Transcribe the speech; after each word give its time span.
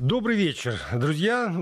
Добрый 0.00 0.34
вечер, 0.34 0.80
друзья. 0.94 1.54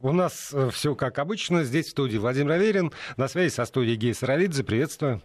У 0.00 0.12
нас 0.12 0.54
э, 0.54 0.70
все 0.70 0.94
как 0.94 1.18
обычно. 1.18 1.62
Здесь 1.62 1.88
в 1.88 1.90
студии 1.90 2.16
Владимир 2.16 2.52
Аверин. 2.52 2.90
На 3.18 3.28
связи 3.28 3.52
со 3.52 3.66
студией 3.66 3.96
Гей 3.96 4.14
Саралидзе. 4.14 4.64
Приветствую. 4.64 5.20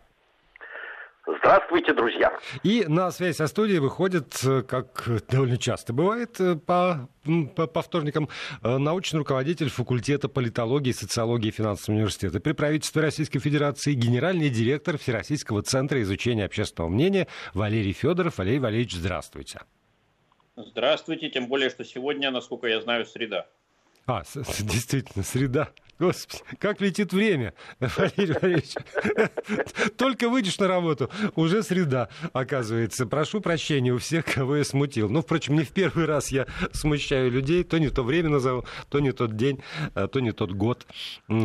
Здравствуйте, 1.26 1.94
друзья. 1.94 2.38
И 2.62 2.84
на 2.90 3.10
связь 3.12 3.38
со 3.38 3.48
студией 3.48 3.80
выходит, 3.80 4.38
э, 4.44 4.64
как 4.64 5.08
довольно 5.30 5.58
часто 5.58 5.94
бывает 5.94 6.38
э, 6.42 6.58
по, 6.58 7.08
по, 7.56 7.68
по 7.68 7.82
вторникам, 7.82 8.28
научный 8.62 9.20
руководитель 9.20 9.70
факультета 9.70 10.28
политологии, 10.28 10.92
социологии 10.92 11.48
и 11.48 11.52
финансового 11.52 12.00
университета 12.00 12.42
при 12.42 12.52
правительстве 12.52 13.02
Российской 13.02 13.40
Федерации, 13.40 13.94
генеральный 13.94 14.50
директор 14.50 14.98
Всероссийского 14.98 15.62
центра 15.62 16.02
изучения 16.02 16.44
общественного 16.44 16.92
мнения 16.92 17.30
Валерий 17.54 17.94
Федоров. 17.94 18.40
Валерий 18.40 18.60
Валерьевич, 18.60 18.96
здравствуйте. 18.96 19.62
Здравствуйте, 20.66 21.30
тем 21.30 21.48
более, 21.48 21.70
что 21.70 21.86
сегодня, 21.86 22.32
насколько 22.32 22.68
я 22.68 22.82
знаю, 22.82 23.06
среда. 23.06 23.48
А, 24.06 24.24
действительно, 24.60 25.24
среда. 25.24 25.70
Господи, 26.00 26.44
как 26.60 26.80
летит 26.80 27.12
время, 27.12 27.54
Валерий 27.80 28.34
Валерьевич. 28.42 28.76
Только 29.98 30.30
выйдешь 30.30 30.58
на 30.58 30.68
работу, 30.68 31.10
уже 31.36 31.62
среда, 31.62 32.08
оказывается. 32.32 33.06
Прошу 33.06 33.42
прощения 33.42 33.92
у 33.92 33.98
всех, 33.98 34.26
кого 34.26 34.56
я 34.56 34.64
смутил. 34.64 35.10
Ну, 35.10 35.22
впрочем, 35.22 35.56
не 35.56 35.64
в 35.64 35.70
первый 35.72 36.06
раз 36.06 36.30
я 36.32 36.48
смущаю 36.72 37.30
людей. 37.30 37.66
То 37.66 37.78
не 37.80 37.90
то 37.90 38.04
время 38.04 38.30
назову, 38.30 38.66
то 38.90 39.00
не 39.00 39.12
тот 39.12 39.36
день, 39.36 39.62
а 39.94 40.08
то 40.08 40.22
не 40.22 40.32
тот 40.32 40.52
год. 40.52 40.88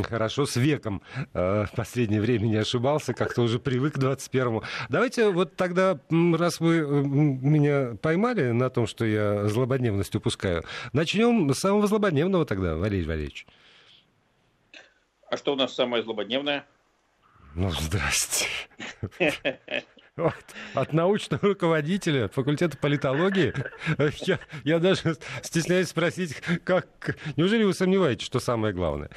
Хорошо, 0.04 0.46
с 0.46 0.54
веком 0.54 1.02
а, 1.32 1.66
в 1.66 1.72
последнее 1.72 2.20
время 2.20 2.46
не 2.46 2.56
ошибался, 2.56 3.12
как-то 3.12 3.42
уже 3.42 3.58
привык 3.58 3.94
к 3.94 3.98
21-му. 3.98 4.62
Давайте 4.88 5.30
вот 5.30 5.56
тогда, 5.56 5.98
раз 6.10 6.60
вы 6.60 6.80
меня 6.80 7.96
поймали 8.00 8.52
на 8.52 8.70
том, 8.70 8.86
что 8.86 9.04
я 9.04 9.48
злободневность 9.48 10.14
упускаю, 10.14 10.64
начнем 10.92 11.52
с 11.52 11.58
самого 11.58 11.86
злободневного 11.88 12.44
тогда, 12.44 12.76
Валерий 12.76 13.06
Валерьевич. 13.06 13.46
А 15.34 15.36
что 15.36 15.54
у 15.54 15.56
нас 15.56 15.74
самое 15.74 16.00
злободневное? 16.04 16.64
Ну, 17.56 17.68
здрасте. 17.70 18.46
Вот. 20.16 20.32
От 20.74 20.92
научного 20.92 21.48
руководителя 21.48 22.28
факультета 22.28 22.78
политологии 22.78 23.52
я, 24.28 24.38
я 24.62 24.78
даже 24.78 25.16
стесняюсь 25.42 25.88
спросить, 25.88 26.40
как... 26.62 26.86
Неужели 27.36 27.64
вы 27.64 27.74
сомневаетесь, 27.74 28.24
что 28.24 28.38
самое 28.38 28.72
главное? 28.72 29.10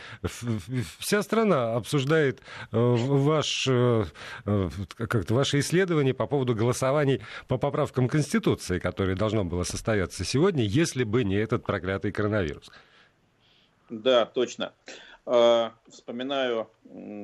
Вся 0.98 1.22
страна 1.22 1.76
обсуждает 1.76 2.40
э, 2.40 2.42
ваш, 2.72 3.68
э, 3.70 4.06
э, 4.48 4.70
как-то 4.96 5.36
ваши 5.36 5.60
исследования 5.60 6.16
по 6.16 6.26
поводу 6.26 6.56
голосований 6.56 7.22
по 7.48 7.60
поправкам 7.60 8.08
Конституции, 8.08 8.80
которое 8.80 9.16
должно 9.16 9.46
было 9.46 9.62
состояться 9.62 10.26
сегодня, 10.26 10.64
если 10.64 11.04
бы 11.04 11.24
не 11.24 11.36
этот 11.36 11.64
проклятый 11.64 12.12
коронавирус. 12.12 12.72
Да, 13.92 14.26
точно. 14.26 14.74
Э, 15.30 15.72
вспоминаю 15.90 16.70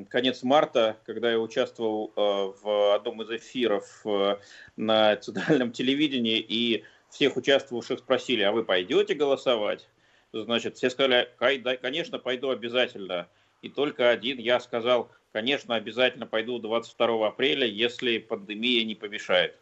конец 0.09 0.43
марта, 0.43 0.97
когда 1.05 1.31
я 1.31 1.39
участвовал 1.39 2.11
э, 2.13 2.53
в 2.61 2.95
одном 2.95 3.21
из 3.21 3.31
эфиров 3.31 4.01
э, 4.03 4.35
на 4.75 5.11
национальном 5.11 5.71
телевидении, 5.71 6.37
и 6.37 6.83
всех 7.09 7.37
участвовавших 7.37 7.99
спросили, 7.99 8.41
а 8.41 8.51
вы 8.51 8.65
пойдете 8.65 9.13
голосовать? 9.13 9.87
Значит, 10.33 10.75
все 10.75 10.89
сказали, 10.89 11.29
конечно, 11.37 12.19
пойду 12.19 12.49
обязательно. 12.49 13.29
И 13.61 13.69
только 13.69 14.09
один 14.09 14.37
я 14.37 14.59
сказал, 14.59 15.09
конечно, 15.31 15.75
обязательно 15.75 16.27
пойду 16.27 16.59
22 16.59 17.27
апреля, 17.27 17.65
если 17.65 18.17
пандемия 18.17 18.83
не 18.83 18.95
помешает. 18.95 19.55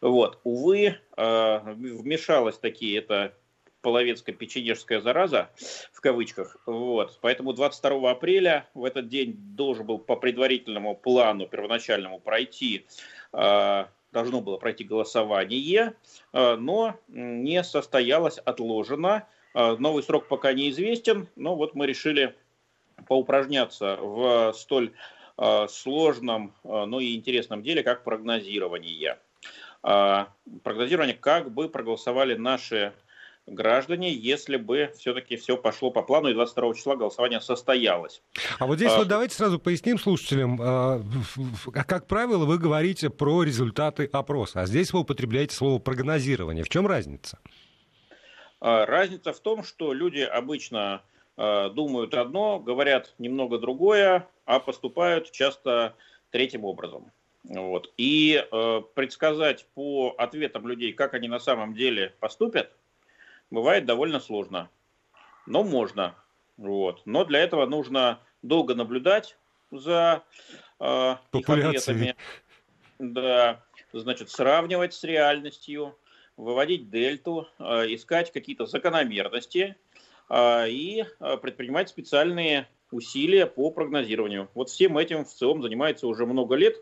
Вот. 0.00 0.40
Увы, 0.42 0.98
вмешалась 1.16 2.58
такие, 2.58 2.98
это 2.98 3.34
половецко-печенежская 3.86 5.00
зараза, 5.00 5.48
в 5.92 6.00
кавычках. 6.00 6.56
Вот. 6.66 7.16
Поэтому 7.20 7.52
22 7.52 8.10
апреля 8.10 8.68
в 8.74 8.84
этот 8.84 9.08
день 9.08 9.36
должен 9.36 9.86
был 9.86 10.00
по 10.00 10.16
предварительному 10.16 10.96
плану, 10.96 11.46
первоначальному 11.46 12.18
пройти 12.18 12.84
а, 13.32 13.88
должно 14.10 14.40
было 14.40 14.56
пройти 14.56 14.82
голосование, 14.82 15.94
а, 16.32 16.56
но 16.56 16.96
не 17.06 17.62
состоялось, 17.62 18.38
отложено. 18.38 19.28
А, 19.54 19.76
новый 19.76 20.02
срок 20.02 20.26
пока 20.26 20.52
неизвестен, 20.52 21.28
но 21.36 21.54
вот 21.54 21.76
мы 21.76 21.86
решили 21.86 22.34
поупражняться 23.06 23.98
в 24.00 24.52
столь 24.54 24.92
сложном, 25.68 26.54
но 26.64 26.98
и 26.98 27.14
интересном 27.14 27.62
деле, 27.62 27.82
как 27.82 28.04
прогнозирование. 28.04 29.18
Прогнозирование, 29.82 31.14
как 31.14 31.52
бы 31.52 31.68
проголосовали 31.68 32.34
наши 32.34 32.94
граждане, 33.46 34.12
если 34.12 34.56
бы 34.56 34.92
все-таки 34.98 35.36
все 35.36 35.56
пошло 35.56 35.90
по 35.90 36.02
плану 36.02 36.28
и 36.28 36.34
22 36.34 36.74
числа 36.74 36.96
голосование 36.96 37.40
состоялось. 37.40 38.22
А 38.58 38.66
вот 38.66 38.76
здесь 38.76 38.92
а... 38.92 38.98
вот 38.98 39.08
давайте 39.08 39.34
сразу 39.34 39.58
поясним 39.58 39.98
слушателям. 39.98 40.58
А, 40.60 41.02
как 41.72 42.06
правило, 42.06 42.44
вы 42.44 42.58
говорите 42.58 43.10
про 43.10 43.42
результаты 43.42 44.08
опроса, 44.12 44.62
а 44.62 44.66
здесь 44.66 44.92
вы 44.92 45.00
употребляете 45.00 45.54
слово 45.54 45.78
прогнозирование. 45.78 46.64
В 46.64 46.68
чем 46.68 46.86
разница? 46.86 47.38
А, 48.60 48.84
разница 48.86 49.32
в 49.32 49.40
том, 49.40 49.62
что 49.62 49.92
люди 49.92 50.20
обычно 50.20 51.02
а, 51.36 51.70
думают 51.70 52.14
одно, 52.14 52.58
говорят 52.58 53.14
немного 53.18 53.58
другое, 53.58 54.28
а 54.44 54.58
поступают 54.58 55.30
часто 55.30 55.94
третьим 56.30 56.64
образом. 56.64 57.12
Вот. 57.48 57.92
И 57.96 58.44
э, 58.50 58.82
предсказать 58.94 59.66
по 59.74 60.16
ответам 60.18 60.66
людей, 60.66 60.92
как 60.92 61.14
они 61.14 61.28
на 61.28 61.38
самом 61.38 61.74
деле 61.74 62.12
поступят, 62.18 62.72
бывает 63.50 63.84
довольно 63.84 64.20
сложно. 64.20 64.70
Но 65.46 65.62
можно. 65.62 66.14
Вот. 66.56 67.02
Но 67.04 67.24
для 67.24 67.40
этого 67.40 67.66
нужно 67.66 68.20
долго 68.42 68.74
наблюдать 68.74 69.36
за 69.70 70.22
э, 70.80 71.16
их 71.32 71.48
ответами. 71.48 72.16
Да, 72.98 73.62
значит, 73.92 74.30
сравнивать 74.30 74.94
с 74.94 75.04
реальностью, 75.04 75.96
выводить 76.36 76.90
дельту, 76.90 77.48
э, 77.58 77.94
искать 77.94 78.32
какие-то 78.32 78.66
закономерности 78.66 79.76
э, 80.28 80.68
и 80.70 81.04
предпринимать 81.42 81.88
специальные 81.88 82.68
усилия 82.90 83.46
по 83.46 83.70
прогнозированию. 83.70 84.48
Вот 84.54 84.70
всем 84.70 84.96
этим 84.96 85.24
в 85.24 85.32
целом 85.32 85.62
занимается 85.62 86.06
уже 86.06 86.24
много 86.24 86.54
лет. 86.54 86.76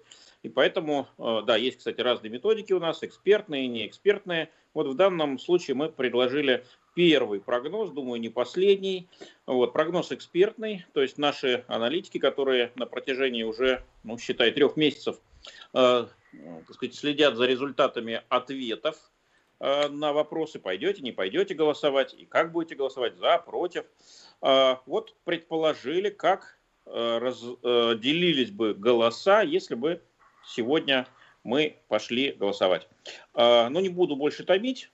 И 0.44 0.50
поэтому, 0.50 1.08
э, 1.16 1.40
да, 1.46 1.56
есть, 1.56 1.78
кстати, 1.78 2.02
разные 2.02 2.30
методики 2.30 2.74
у 2.74 2.78
нас, 2.78 3.02
экспертные, 3.02 3.66
неэкспертные. 3.66 4.50
Вот 4.74 4.86
в 4.86 4.94
данном 4.94 5.38
случае 5.38 5.74
мы 5.74 5.88
предложили 5.88 6.66
первый 6.94 7.40
прогноз, 7.40 7.90
думаю, 7.90 8.20
не 8.20 8.28
последний. 8.28 9.08
Вот, 9.46 9.72
прогноз 9.72 10.12
экспертный, 10.12 10.84
то 10.92 11.00
есть 11.00 11.16
наши 11.16 11.64
аналитики, 11.66 12.18
которые 12.18 12.72
на 12.74 12.84
протяжении 12.84 13.42
уже, 13.42 13.82
ну, 14.02 14.18
считай, 14.18 14.50
трех 14.50 14.76
месяцев 14.76 15.16
э, 15.72 16.06
так 16.66 16.74
сказать, 16.74 16.94
следят 16.94 17.36
за 17.36 17.46
результатами 17.46 18.22
ответов 18.28 18.96
э, 19.60 19.88
на 19.88 20.12
вопросы, 20.12 20.58
пойдете, 20.58 21.00
не 21.00 21.12
пойдете 21.12 21.54
голосовать, 21.54 22.12
и 22.12 22.26
как 22.26 22.52
будете 22.52 22.74
голосовать, 22.74 23.16
за, 23.16 23.38
против. 23.38 23.86
Э, 24.42 24.76
вот 24.84 25.14
предположили, 25.24 26.10
как 26.10 26.58
э, 26.84 27.18
разделились 27.18 28.50
бы 28.50 28.74
голоса, 28.74 29.40
если 29.40 29.74
бы 29.74 30.02
сегодня 30.48 31.06
мы 31.44 31.76
пошли 31.88 32.32
голосовать. 32.32 32.88
А, 33.34 33.68
но 33.68 33.80
не 33.80 33.90
буду 33.90 34.16
больше 34.16 34.42
томить. 34.44 34.90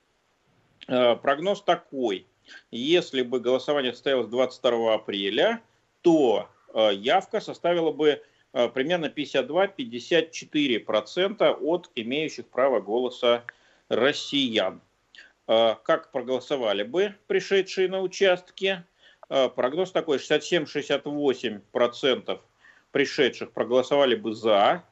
А, 0.87 1.15
прогноз 1.15 1.63
такой. 1.63 2.27
Если 2.71 3.21
бы 3.21 3.39
голосование 3.39 3.93
состоялось 3.93 4.27
22 4.27 4.93
апреля, 4.93 5.61
то 6.01 6.49
а, 6.73 6.89
явка 6.89 7.39
составила 7.39 7.91
бы 7.91 8.21
примерно 8.73 9.05
52-54% 9.05 11.57
от 11.61 11.89
имеющих 11.95 12.49
право 12.49 12.81
голоса 12.81 13.45
россиян. 13.87 14.81
Как 15.45 16.11
проголосовали 16.11 16.83
бы 16.83 17.15
пришедшие 17.27 17.87
на 17.87 18.01
участки? 18.01 18.83
Прогноз 19.29 19.91
такой, 19.91 20.17
67-68% 20.17 22.41
пришедших 22.91 23.53
проголосовали 23.53 24.15
бы 24.15 24.33
за, 24.33 24.83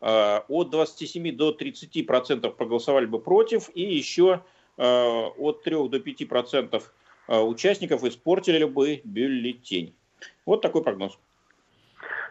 от 0.00 0.70
27 0.70 1.36
до 1.36 1.52
30 1.52 2.06
процентов 2.06 2.56
проголосовали 2.56 3.06
бы 3.06 3.18
против, 3.20 3.68
и 3.74 3.82
еще 3.82 4.42
э, 4.76 4.82
от 4.84 5.62
3 5.62 5.88
до 5.88 6.00
5 6.00 6.28
процентов 6.28 6.92
э, 7.26 7.38
участников 7.38 8.04
испортили 8.04 8.64
бы 8.64 9.00
бюллетень. 9.04 9.94
Вот 10.46 10.62
такой 10.62 10.82
прогноз. 10.82 11.18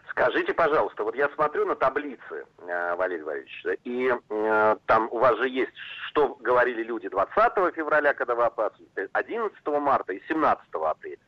Скажите, 0.10 0.52
пожалуйста, 0.54 1.04
вот 1.04 1.16
я 1.16 1.30
смотрю 1.36 1.68
на 1.68 1.76
таблицы, 1.76 2.46
Валерий 2.58 3.22
Валерьевич, 3.22 3.66
и 3.84 4.12
э, 4.30 4.76
там 4.88 5.10
у 5.12 5.20
вас 5.20 5.38
же 5.38 5.48
есть, 5.48 5.74
что 6.08 6.36
говорили 6.40 6.82
люди 6.82 7.08
20 7.08 7.36
февраля, 7.76 8.16
когда 8.16 8.34
вы 8.34 8.46
опасны, 8.46 8.88
11 9.12 9.56
марта 9.68 10.14
и 10.14 10.22
17 10.28 10.66
апреля. 10.74 11.20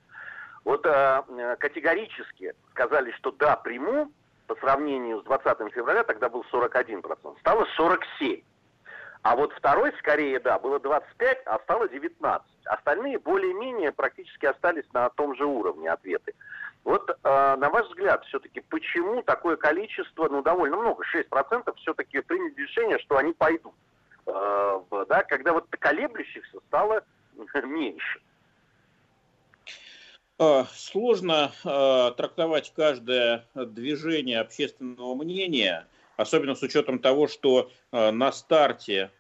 Вот 0.66 0.84
э, 0.88 1.56
категорически 1.60 2.54
сказали, 2.72 3.12
что 3.12 3.32
да, 3.32 3.56
приму, 3.58 4.12
по 4.50 4.56
сравнению 4.56 5.22
с 5.22 5.24
20 5.26 5.72
февраля, 5.74 6.04
тогда 6.04 6.28
был 6.28 6.44
41%, 6.52 7.40
стало 7.40 7.68
47%. 7.78 8.44
А 9.22 9.36
вот 9.36 9.54
второй, 9.54 9.92
скорее, 10.00 10.40
да, 10.40 10.58
было 10.58 10.80
25, 10.80 11.42
а 11.46 11.60
стало 11.60 11.88
19. 11.88 12.48
Остальные 12.66 13.20
более-менее 13.20 13.92
практически 13.92 14.46
остались 14.48 14.86
на 14.94 15.10
том 15.10 15.36
же 15.36 15.46
уровне 15.46 15.92
ответы. 15.92 16.34
Вот, 16.86 17.10
э, 17.10 17.56
на 17.58 17.70
ваш 17.70 17.88
взгляд, 17.90 18.24
все-таки 18.26 18.62
почему 18.62 19.22
такое 19.22 19.58
количество, 19.58 20.30
ну, 20.30 20.42
довольно 20.42 20.78
много, 20.78 21.04
6% 21.14 21.76
все-таки 21.76 22.22
приняли 22.22 22.56
решение, 22.56 22.98
что 23.00 23.18
они 23.18 23.34
пойдут? 23.34 23.74
Э, 24.26 24.82
да, 25.10 25.24
когда 25.24 25.54
вот 25.54 25.66
колеблющихся 25.70 26.58
стало 26.68 27.04
меньше. 27.64 28.22
Э, 30.42 30.64
сложно 30.74 31.52
э, 31.66 32.12
трактовать 32.16 32.72
каждое 32.74 33.46
движение 33.54 34.40
общественного 34.40 35.14
мнения, 35.14 35.86
особенно 36.16 36.56
с 36.56 36.62
учетом 36.62 37.00
того, 37.00 37.28
что 37.28 37.70
э, 37.92 38.12
на 38.12 38.32
старте 38.32 39.12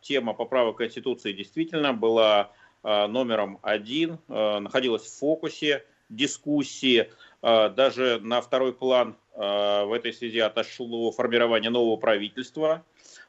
тема 0.00 0.32
поправок 0.32 0.78
Конституции 0.78 1.32
действительно 1.32 1.92
была 1.92 2.50
номером 2.82 3.58
один, 3.62 4.18
находилась 4.28 5.02
в 5.02 5.18
фокусе 5.18 5.84
дискуссии. 6.08 7.10
Даже 7.42 8.20
на 8.22 8.40
второй 8.40 8.72
план 8.72 9.16
в 9.34 9.92
этой 9.94 10.12
связи 10.12 10.38
отошло 10.38 11.10
формирование 11.10 11.70
нового 11.70 11.96
правительства 11.96 12.84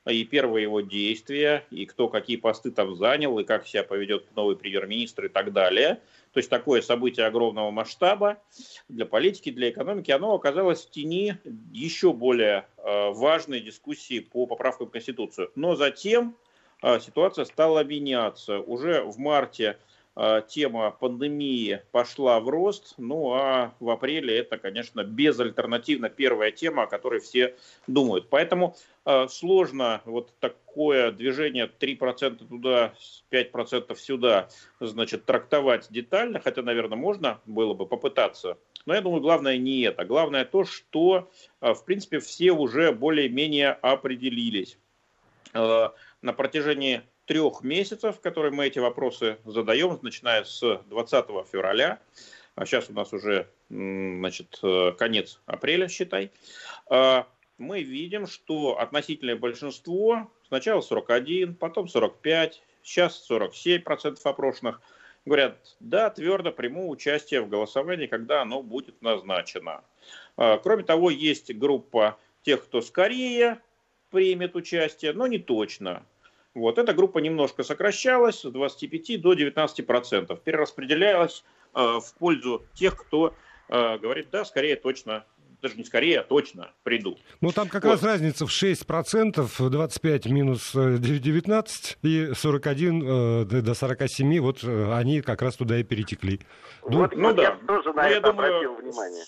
и 0.05 0.23
первые 0.23 0.63
его 0.63 0.81
действия, 0.81 1.65
и 1.71 1.85
кто 1.85 2.07
какие 2.07 2.37
посты 2.37 2.71
там 2.71 2.95
занял, 2.95 3.37
и 3.39 3.43
как 3.43 3.67
себя 3.67 3.83
поведет 3.83 4.25
новый 4.35 4.55
премьер-министр 4.55 5.25
и 5.25 5.29
так 5.29 5.53
далее. 5.53 6.01
То 6.33 6.39
есть 6.39 6.49
такое 6.49 6.81
событие 6.81 7.25
огромного 7.25 7.71
масштаба 7.71 8.37
для 8.87 9.05
политики, 9.05 9.51
для 9.51 9.69
экономики, 9.69 10.11
оно 10.11 10.33
оказалось 10.33 10.85
в 10.85 10.91
тени 10.91 11.37
еще 11.71 12.13
более 12.13 12.65
э, 12.77 13.09
важной 13.11 13.61
дискуссии 13.61 14.19
по 14.19 14.45
поправкам 14.45 14.87
в 14.87 14.91
Конституцию. 14.91 15.51
Но 15.55 15.75
затем 15.75 16.35
ситуация 17.01 17.43
стала 17.43 17.83
меняться. 17.83 18.59
Уже 18.59 19.01
в 19.01 19.17
марте 19.17 19.77
а, 20.21 20.41
тема 20.41 20.91
пандемии 20.91 21.81
пошла 21.93 22.41
в 22.41 22.49
рост, 22.49 22.95
ну 22.97 23.31
а 23.35 23.73
в 23.79 23.89
апреле 23.89 24.37
это, 24.39 24.57
конечно, 24.57 25.01
безальтернативно 25.05 26.09
первая 26.09 26.51
тема, 26.51 26.83
о 26.83 26.87
которой 26.87 27.21
все 27.21 27.55
думают. 27.87 28.27
Поэтому 28.29 28.75
э, 28.75 28.98
сложно 29.29 30.01
вот 30.05 30.33
такое 30.39 31.11
движение 31.11 31.69
3% 31.79 32.47
туда, 32.47 32.93
5% 33.31 33.95
сюда, 33.95 34.49
значит, 34.79 35.25
трактовать 35.25 35.87
детально, 35.89 36.39
хотя, 36.39 36.61
наверное, 36.61 36.97
можно 36.97 37.39
было 37.45 37.73
бы 37.73 37.85
попытаться. 37.85 38.57
Но 38.85 38.95
я 38.95 39.01
думаю, 39.01 39.21
главное 39.21 39.57
не 39.57 39.81
это. 39.81 40.05
Главное 40.05 40.45
то, 40.45 40.63
что, 40.63 41.29
э, 41.61 41.73
в 41.73 41.85
принципе, 41.85 42.19
все 42.19 42.51
уже 42.51 42.91
более-менее 42.91 43.71
определились. 43.71 44.77
Э, 45.53 45.89
на 46.21 46.33
протяжении 46.33 47.01
трех 47.25 47.63
месяцев, 47.63 48.19
которые 48.19 48.51
мы 48.51 48.67
эти 48.67 48.79
вопросы 48.79 49.37
задаем, 49.45 49.99
начиная 50.01 50.43
с 50.43 50.81
20 50.89 51.25
февраля, 51.51 51.99
а 52.55 52.65
сейчас 52.65 52.89
у 52.89 52.93
нас 52.93 53.13
уже 53.13 53.47
значит, 53.69 54.59
э, 54.63 54.91
конец 54.97 55.39
апреля, 55.45 55.87
считай, 55.87 56.31
мы 57.59 57.83
видим, 57.83 58.27
что 58.27 58.79
относительное 58.79 59.35
большинство, 59.35 60.31
сначала 60.47 60.81
41, 60.81 61.55
потом 61.55 61.87
45, 61.87 62.61
сейчас 62.83 63.29
47% 63.29 64.17
опрошенных, 64.23 64.81
говорят, 65.25 65.75
да, 65.79 66.09
твердо 66.09 66.51
приму 66.51 66.89
участие 66.89 67.41
в 67.41 67.49
голосовании, 67.49 68.07
когда 68.07 68.41
оно 68.41 68.63
будет 68.63 69.01
назначено. 69.01 69.83
А, 70.37 70.57
кроме 70.57 70.83
того, 70.83 71.09
есть 71.09 71.53
группа 71.55 72.17
тех, 72.43 72.63
кто 72.63 72.81
скорее 72.81 73.59
примет 74.11 74.55
участие, 74.55 75.13
но 75.13 75.27
не 75.27 75.37
точно. 75.37 76.05
Вот, 76.55 76.77
эта 76.77 76.93
группа 76.93 77.19
немножко 77.19 77.63
сокращалась 77.63 78.41
с 78.41 78.49
25 78.49 79.21
до 79.21 79.33
19 79.33 79.85
процентов, 79.85 80.41
перераспределялась 80.41 81.43
э, 81.75 81.79
в 81.79 82.13
пользу 82.17 82.65
тех, 82.73 82.97
кто 82.97 83.35
э, 83.67 83.97
говорит, 83.99 84.29
да, 84.31 84.43
скорее 84.45 84.75
точно 84.75 85.25
даже 85.61 85.75
не 85.75 85.83
скорее, 85.83 86.21
а 86.21 86.23
точно 86.23 86.71
приду. 86.83 87.17
Ну, 87.41 87.51
там 87.51 87.67
как 87.69 87.83
вот. 87.83 87.91
раз 87.91 88.03
разница 88.03 88.45
в 88.45 88.49
6%, 88.49 89.69
25 89.69 90.25
минус 90.27 90.71
19 90.73 91.97
э, 92.03 92.07
и 92.07 92.33
41 92.33 93.03
э, 93.03 93.45
до 93.45 93.73
47, 93.73 94.39
вот 94.39 94.63
э, 94.63 94.93
они 94.93 95.21
как 95.21 95.41
раз 95.41 95.55
туда 95.55 95.79
и 95.79 95.83
перетекли. 95.83 96.39
Вот, 96.81 97.15
ну, 97.15 97.29
ну 97.29 97.33
да. 97.33 97.43
Я 97.43 97.51
тоже 97.67 97.93
на 97.93 97.93
Но 97.93 98.01
ну, 98.01 98.07
это 98.07 98.13
я 98.13 98.19
думаю, 98.21 98.55
обратил 98.55 98.75
внимание. 98.75 99.23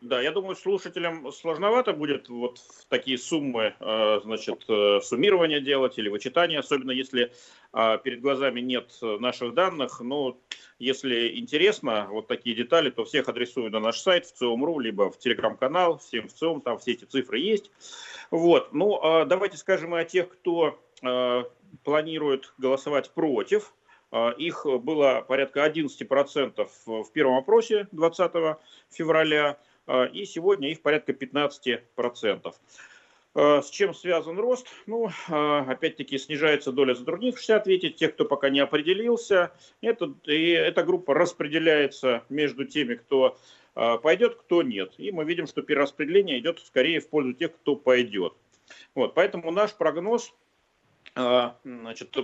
Да, 0.00 0.20
я 0.22 0.30
думаю, 0.30 0.54
слушателям 0.54 1.32
сложновато 1.32 1.92
будет 1.92 2.28
вот 2.28 2.60
такие 2.88 3.18
суммы, 3.18 3.74
э, 3.80 4.20
значит, 4.22 4.64
э, 4.68 5.00
суммирования 5.02 5.60
делать 5.60 5.98
или 5.98 6.08
вычитания, 6.08 6.60
особенно 6.60 6.92
если 6.92 7.32
э, 7.72 7.98
перед 8.04 8.20
глазами 8.20 8.60
нет 8.60 8.96
наших 9.02 9.54
данных. 9.54 10.00
Но 10.00 10.38
если 10.78 11.38
интересно 11.38 12.08
вот 12.10 12.26
такие 12.26 12.54
детали, 12.54 12.90
то 12.90 13.04
всех 13.04 13.28
адресую 13.28 13.70
на 13.70 13.80
наш 13.80 14.00
сайт 14.00 14.26
в 14.26 14.32
ЦИОМ.ру, 14.32 14.78
либо 14.78 15.10
в 15.10 15.18
телеграм-канал, 15.18 15.98
всем 15.98 16.28
в 16.28 16.32
ЦИОМ, 16.32 16.60
там 16.60 16.78
все 16.78 16.92
эти 16.92 17.04
цифры 17.04 17.38
есть. 17.38 17.70
Вот, 18.30 18.72
ну, 18.72 18.98
а 19.02 19.24
давайте 19.24 19.56
скажем 19.56 19.94
и 19.96 20.00
о 20.00 20.04
тех, 20.04 20.28
кто 20.28 20.78
планирует 21.84 22.52
голосовать 22.58 23.10
против. 23.10 23.72
Их 24.38 24.66
было 24.66 25.24
порядка 25.26 25.66
11% 25.66 26.68
в 26.86 27.12
первом 27.12 27.36
опросе 27.36 27.88
20 27.92 28.56
февраля. 28.90 29.58
А, 29.88 30.04
и 30.04 30.24
сегодня 30.26 30.70
их 30.70 30.82
порядка 30.82 31.12
15%. 31.12 32.54
А, 33.34 33.62
с 33.62 33.70
чем 33.70 33.94
связан 33.94 34.38
рост? 34.38 34.66
Ну, 34.86 35.08
а, 35.28 35.60
опять-таки, 35.60 36.18
снижается 36.18 36.72
доля 36.72 36.94
затруднившихся 36.94 37.56
ответить, 37.56 37.96
тех, 37.96 38.14
кто 38.14 38.24
пока 38.24 38.48
не 38.50 38.60
определился. 38.60 39.52
Это, 39.80 40.14
и 40.24 40.50
эта 40.50 40.82
группа 40.82 41.14
распределяется 41.14 42.24
между 42.28 42.64
теми, 42.64 42.94
кто 42.94 43.38
пойдет, 43.74 44.34
кто 44.34 44.62
нет. 44.62 44.92
И 44.98 45.12
мы 45.12 45.24
видим, 45.24 45.46
что 45.46 45.62
перераспределение 45.62 46.40
идет 46.40 46.58
скорее 46.58 47.00
в 47.00 47.08
пользу 47.08 47.32
тех, 47.32 47.54
кто 47.54 47.76
пойдет. 47.76 48.32
Вот, 48.96 49.14
поэтому 49.14 49.52
наш 49.52 49.72
прогноз 49.72 50.34
значит, 51.14 52.16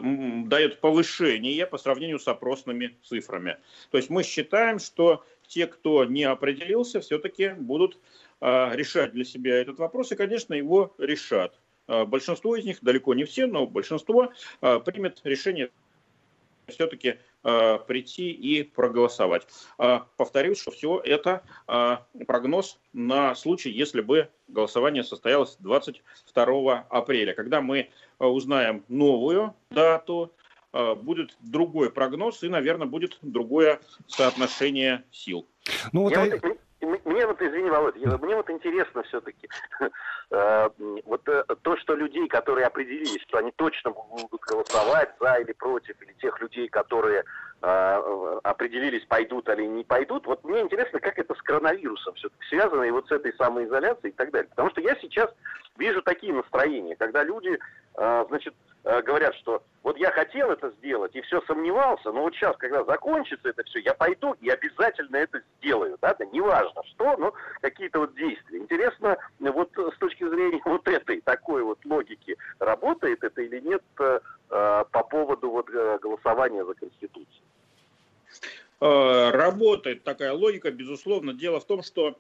дает 0.49 0.81
повышение 0.81 1.67
по 1.67 1.79
сравнению 1.79 2.19
с 2.19 2.27
опросными 2.27 2.97
цифрами. 3.05 3.59
То 3.91 3.99
есть 3.99 4.11
мы 4.11 4.25
считаем, 4.25 4.79
что 4.81 5.25
те, 5.47 5.67
кто 5.67 6.05
не 6.05 6.25
определился, 6.25 7.01
все-таки 7.01 7.51
будут 7.51 7.99
решать 8.41 9.13
для 9.13 9.25
себя 9.25 9.57
этот 9.61 9.79
вопрос 9.79 10.13
и, 10.13 10.17
конечно, 10.17 10.55
его 10.55 10.95
решат. 10.99 11.59
А, 11.87 12.05
большинство 12.05 12.57
из 12.57 12.65
них, 12.65 12.79
далеко 12.83 13.15
не 13.15 13.25
все, 13.25 13.47
но 13.47 13.67
большинство 13.67 14.33
а, 14.61 14.81
примет 14.81 15.21
решение 15.25 15.71
все-таки 16.67 17.19
прийти 17.43 18.31
и 18.31 18.63
проголосовать. 18.63 19.47
Повторюсь, 20.17 20.59
что 20.59 20.71
все 20.71 20.99
это 20.99 21.43
прогноз 22.27 22.81
на 22.95 23.35
случай, 23.35 23.71
если 23.71 24.01
бы 24.01 24.31
голосование 24.49 25.05
состоялось 25.05 25.59
22 25.59 26.87
апреля, 26.89 27.35
когда 27.35 27.61
мы 27.61 27.91
узнаем 28.19 28.83
новую 28.89 29.55
дату, 29.69 30.33
будет 30.73 31.37
другой 31.41 31.91
прогноз 31.91 32.43
и, 32.43 32.49
наверное, 32.49 32.87
будет 32.87 33.19
другое 33.21 33.79
соотношение 34.07 35.05
сил. 35.11 35.47
Ну, 35.93 36.05
вот 36.05 36.13
я, 36.13 36.23
а... 36.23 36.57
мне 37.15 37.27
вот, 37.27 37.41
извини, 37.41 37.71
Володь, 37.71 37.97
мне 37.97 38.35
вот 38.35 38.51
интересно 38.51 39.03
все-таки, 39.05 39.49
э, 40.31 40.71
вот 41.05 41.29
э, 41.29 41.45
то, 41.63 41.77
что 41.77 41.95
людей, 41.95 42.27
которые 42.29 42.67
определились, 42.67 43.23
что 43.29 43.39
они 43.39 43.53
точно 43.53 43.93
будут 43.93 44.41
голосовать 44.41 45.15
за 45.21 45.35
или 45.37 45.53
против, 45.53 46.01
или 46.03 46.13
тех 46.15 46.41
людей, 46.41 46.69
которые 46.69 47.25
определились, 47.63 49.07
пойдут 49.07 49.49
или 49.49 49.63
не 49.65 49.85
пойдут, 49.85 50.27
вот 50.27 50.45
мне 50.45 50.61
интересно, 50.61 51.01
как 51.01 51.19
это 51.19 51.35
с 51.35 51.41
коронавирусом 51.41 52.13
все-таки 52.13 52.45
связано, 52.51 52.83
и 52.83 52.91
вот 52.91 53.09
с 53.09 53.11
этой 53.11 53.33
самоизоляцией 53.39 54.11
и 54.11 54.15
так 54.15 54.31
далее. 54.33 54.51
Потому 54.51 54.69
что 54.69 54.83
я 54.83 54.95
сейчас 54.97 55.31
вижу 55.79 56.03
такие 56.03 56.35
настроения, 56.35 56.95
когда 56.95 57.23
люди, 57.23 57.59
значит, 57.97 58.55
Э, 58.85 59.01
говорят, 59.01 59.35
что 59.37 59.63
вот 59.83 59.97
я 59.97 60.11
хотел 60.11 60.51
это 60.51 60.71
сделать 60.73 61.17
и 61.17 61.23
все 61.23 61.41
сомневался, 61.47 62.13
но 62.13 62.21
вот 62.21 62.35
сейчас, 62.35 62.55
когда 62.59 62.85
закончится 62.85 63.49
это 63.49 63.65
все, 63.65 63.79
я 63.79 63.95
пойду 63.95 64.37
и 64.43 64.51
обязательно 64.51 65.17
это 65.17 65.41
сделаю, 65.59 65.97
да, 66.03 66.15
да 66.15 66.27
неважно 66.27 66.83
что, 66.93 67.17
но 67.17 67.33
какие-то 67.63 68.01
вот 68.01 68.15
действия. 68.15 68.59
Интересно, 68.59 69.17
вот 69.41 69.71
с 69.75 69.99
точки 69.99 70.29
зрения 70.29 70.61
вот 70.67 70.87
этой 70.87 71.23
такой 71.23 71.63
вот 71.63 71.79
логики, 71.87 72.37
работает 72.59 73.25
это 73.25 73.41
или 73.41 73.61
нет 73.61 73.83
э, 74.01 74.21
э 74.51 74.85
по 74.91 75.03
поводу 75.03 75.51
вот 75.51 75.71
э, 75.71 75.99
голосования 76.03 76.65
за 76.65 76.75
Конституцию? 76.75 77.43
Работает 78.81 80.03
такая 80.03 80.35
логика, 80.35 80.71
безусловно. 80.71 81.33
Дело 81.33 81.59
в 81.59 81.65
том, 81.65 81.83
что 81.83 82.19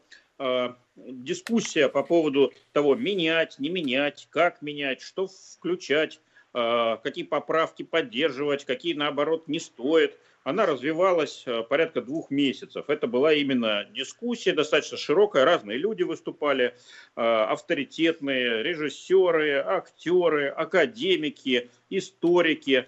дискуссия 0.96 1.90
по 1.90 2.02
поводу 2.02 2.54
того, 2.72 2.94
менять, 2.94 3.58
не 3.58 3.68
менять, 3.68 4.28
как 4.30 4.62
менять, 4.62 5.02
что 5.02 5.26
включать, 5.26 6.20
Э, 6.20 6.33
какие 6.54 7.24
поправки 7.24 7.82
поддерживать, 7.82 8.64
какие, 8.64 8.94
наоборот, 8.94 9.48
не 9.48 9.58
стоит. 9.58 10.16
она 10.44 10.66
развивалась 10.66 11.44
порядка 11.68 12.00
двух 12.00 12.30
месяцев. 12.30 12.84
Это 12.88 13.06
была 13.06 13.32
именно 13.32 13.86
дискуссия 13.92 14.52
достаточно 14.52 14.96
широкая, 14.96 15.44
разные 15.44 15.78
люди 15.78 16.02
выступали, 16.02 16.74
авторитетные, 17.16 18.62
режиссеры, 18.62 19.54
актеры, 19.66 20.48
академики, 20.48 21.70
историки. 21.90 22.86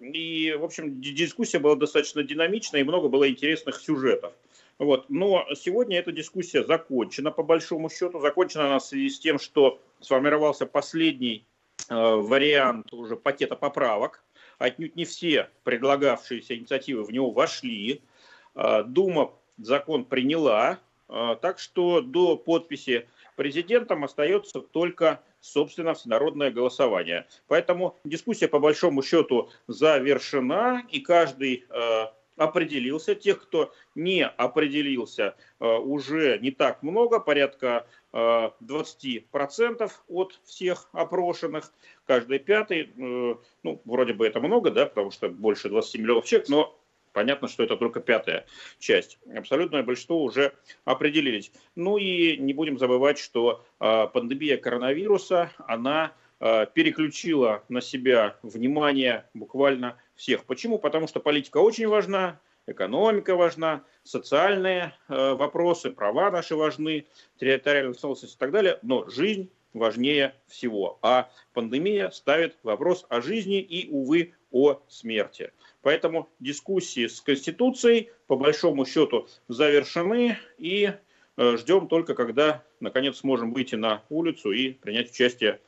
И, 0.00 0.56
в 0.58 0.64
общем, 0.64 1.00
дискуссия 1.00 1.58
была 1.58 1.74
достаточно 1.74 2.22
динамичная 2.22 2.80
и 2.80 2.84
много 2.84 3.08
было 3.08 3.28
интересных 3.28 3.76
сюжетов. 3.76 4.32
Вот. 4.78 5.06
Но 5.08 5.46
сегодня 5.54 5.98
эта 5.98 6.12
дискуссия 6.12 6.64
закончена, 6.64 7.30
по 7.30 7.42
большому 7.42 7.90
счету. 7.90 8.20
Закончена 8.20 8.66
она 8.66 8.78
в 8.78 8.84
связи 8.84 9.10
с 9.10 9.18
тем, 9.18 9.38
что 9.38 9.80
сформировался 10.00 10.66
последний 10.66 11.36
э, 11.36 11.53
вариант 11.88 12.92
уже 12.92 13.16
пакета 13.16 13.56
поправок. 13.56 14.24
Отнюдь 14.58 14.96
не 14.96 15.04
все 15.04 15.50
предлагавшиеся 15.64 16.56
инициативы 16.56 17.04
в 17.04 17.12
него 17.12 17.30
вошли. 17.30 18.02
Э, 18.54 18.82
Дума 18.84 19.32
закон 19.58 20.04
приняла, 20.04 20.78
э, 21.08 21.36
так 21.40 21.58
что 21.58 22.00
до 22.00 22.36
подписи 22.36 23.08
президентом 23.36 24.04
остается 24.04 24.60
только, 24.60 25.22
собственно, 25.40 25.94
всенародное 25.94 26.50
голосование. 26.50 27.26
Поэтому 27.48 27.96
дискуссия, 28.04 28.48
по 28.48 28.60
большому 28.60 29.02
счету, 29.02 29.50
завершена, 29.66 30.84
и 30.90 31.00
каждый 31.00 31.64
э, 31.68 32.06
определился. 32.36 33.14
Тех, 33.14 33.42
кто 33.42 33.72
не 33.94 34.26
определился, 34.26 35.36
э, 35.60 35.66
уже 35.66 36.38
не 36.38 36.50
так 36.50 36.82
много, 36.82 37.20
порядка 37.20 37.86
20% 38.12 39.82
э, 39.82 39.88
от 40.08 40.40
всех 40.44 40.88
опрошенных. 40.92 41.72
Каждый 42.06 42.38
пятый, 42.38 42.90
э, 42.96 43.34
ну, 43.62 43.82
вроде 43.84 44.12
бы 44.14 44.26
это 44.26 44.40
много, 44.40 44.70
да, 44.70 44.86
потому 44.86 45.10
что 45.10 45.28
больше 45.28 45.68
20 45.68 46.00
миллионов 46.00 46.24
человек, 46.24 46.48
но 46.48 46.78
понятно, 47.12 47.48
что 47.48 47.62
это 47.62 47.76
только 47.76 48.00
пятая 48.00 48.46
часть. 48.78 49.18
Абсолютное 49.34 49.82
большинство 49.82 50.22
уже 50.22 50.52
определились. 50.84 51.52
Ну 51.76 51.96
и 51.96 52.36
не 52.36 52.52
будем 52.52 52.78
забывать, 52.78 53.18
что 53.18 53.64
пандемия 53.78 54.56
коронавируса, 54.56 55.52
она 55.68 56.12
переключила 56.40 57.62
на 57.68 57.80
себя 57.80 58.36
внимание 58.42 59.28
буквально 59.32 59.96
всех. 60.14 60.44
Почему? 60.44 60.78
Потому 60.78 61.06
что 61.06 61.20
политика 61.20 61.58
очень 61.58 61.88
важна, 61.88 62.40
экономика 62.66 63.36
важна, 63.36 63.84
социальные 64.02 64.94
э, 65.08 65.34
вопросы, 65.34 65.90
права 65.90 66.30
наши 66.30 66.56
важны, 66.56 67.06
территориальная 67.38 67.94
целостность 67.94 68.36
и 68.36 68.38
так 68.38 68.50
далее, 68.50 68.78
но 68.82 69.08
жизнь 69.08 69.50
важнее 69.72 70.34
всего. 70.46 70.98
А 71.02 71.30
пандемия 71.52 72.10
ставит 72.10 72.56
вопрос 72.62 73.06
о 73.08 73.20
жизни 73.20 73.60
и, 73.60 73.90
увы, 73.90 74.34
о 74.50 74.80
смерти. 74.88 75.52
Поэтому 75.82 76.28
дискуссии 76.38 77.08
с 77.08 77.20
Конституцией, 77.20 78.10
по 78.26 78.36
большому 78.36 78.86
счету, 78.86 79.28
завершены 79.48 80.38
и 80.58 80.92
э, 81.36 81.56
ждем 81.56 81.88
только, 81.88 82.14
когда, 82.14 82.62
наконец, 82.80 83.18
сможем 83.18 83.52
выйти 83.52 83.74
на 83.74 84.02
улицу 84.08 84.52
и 84.52 84.70
принять 84.70 85.10
участие 85.10 85.54
Э, 85.54 85.58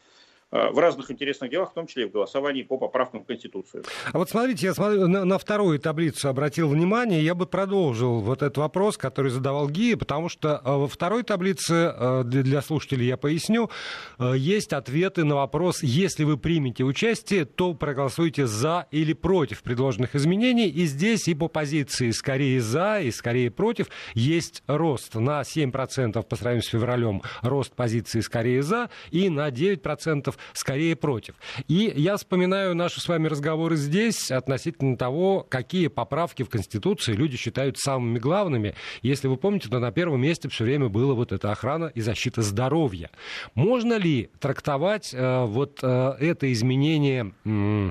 в 0.72 0.78
разных 0.78 1.10
интересных 1.10 1.50
делах, 1.50 1.70
в 1.70 1.74
том 1.74 1.86
числе 1.86 2.04
и 2.04 2.06
в 2.06 2.12
голосовании 2.12 2.62
по 2.62 2.78
поправкам 2.78 3.22
в 3.22 3.26
Конституцию. 3.26 3.84
А 4.12 4.18
вот 4.18 4.30
смотрите, 4.30 4.66
я 4.66 4.74
смотрю, 4.74 5.08
на, 5.08 5.24
на 5.24 5.38
вторую 5.38 5.78
таблицу 5.78 6.28
обратил 6.28 6.68
внимание, 6.68 7.24
я 7.24 7.34
бы 7.34 7.46
продолжил 7.46 8.20
вот 8.20 8.42
этот 8.42 8.58
вопрос, 8.58 8.96
который 8.96 9.30
задавал 9.30 9.68
Гия, 9.68 9.96
потому 9.96 10.28
что 10.28 10.60
э, 10.64 10.70
во 10.70 10.88
второй 10.88 11.22
таблице, 11.22 11.92
э, 11.94 12.22
для 12.24 12.62
слушателей 12.62 13.06
я 13.06 13.16
поясню, 13.16 13.70
есть 14.18 14.72
ответы 14.72 15.24
на 15.24 15.36
вопрос, 15.36 15.82
если 15.82 16.24
вы 16.24 16.36
примете 16.36 16.84
участие, 16.84 17.44
то 17.44 17.74
проголосуйте 17.74 18.46
за 18.46 18.86
или 18.90 19.12
против 19.12 19.62
предложенных 19.62 20.14
изменений, 20.14 20.68
и 20.68 20.86
здесь 20.86 21.28
и 21.28 21.34
по 21.34 21.48
позиции 21.48 22.10
скорее 22.10 22.60
за 22.60 23.00
и 23.00 23.10
скорее 23.10 23.50
против 23.50 23.88
есть 24.14 24.62
рост 24.66 25.14
на 25.14 25.42
7% 25.42 26.22
по 26.22 26.36
сравнению 26.36 26.62
с 26.62 26.68
февралем, 26.68 27.22
рост 27.42 27.74
позиции 27.74 28.20
скорее 28.20 28.62
за, 28.62 28.90
и 29.10 29.28
на 29.28 29.48
9% 29.48 30.34
скорее 30.52 30.96
против. 30.96 31.34
И 31.68 31.92
я 31.96 32.16
вспоминаю 32.16 32.74
наши 32.74 33.00
с 33.00 33.08
вами 33.08 33.28
разговоры 33.28 33.76
здесь 33.76 34.30
относительно 34.30 34.96
того, 34.96 35.46
какие 35.48 35.88
поправки 35.88 36.42
в 36.42 36.48
Конституции 36.48 37.12
люди 37.12 37.36
считают 37.36 37.78
самыми 37.78 38.18
главными. 38.18 38.74
Если 39.02 39.28
вы 39.28 39.36
помните, 39.36 39.68
то 39.68 39.78
на 39.78 39.92
первом 39.92 40.20
месте 40.20 40.48
все 40.48 40.64
время 40.64 40.88
было 40.88 41.14
вот 41.14 41.32
эта 41.32 41.52
охрана 41.52 41.86
и 41.94 42.00
защита 42.00 42.42
здоровья. 42.42 43.10
Можно 43.54 43.96
ли 43.98 44.30
трактовать 44.40 45.12
э, 45.12 45.44
вот 45.44 45.80
э, 45.82 46.14
это 46.20 46.52
изменение 46.52 47.32
Э, 47.46 47.90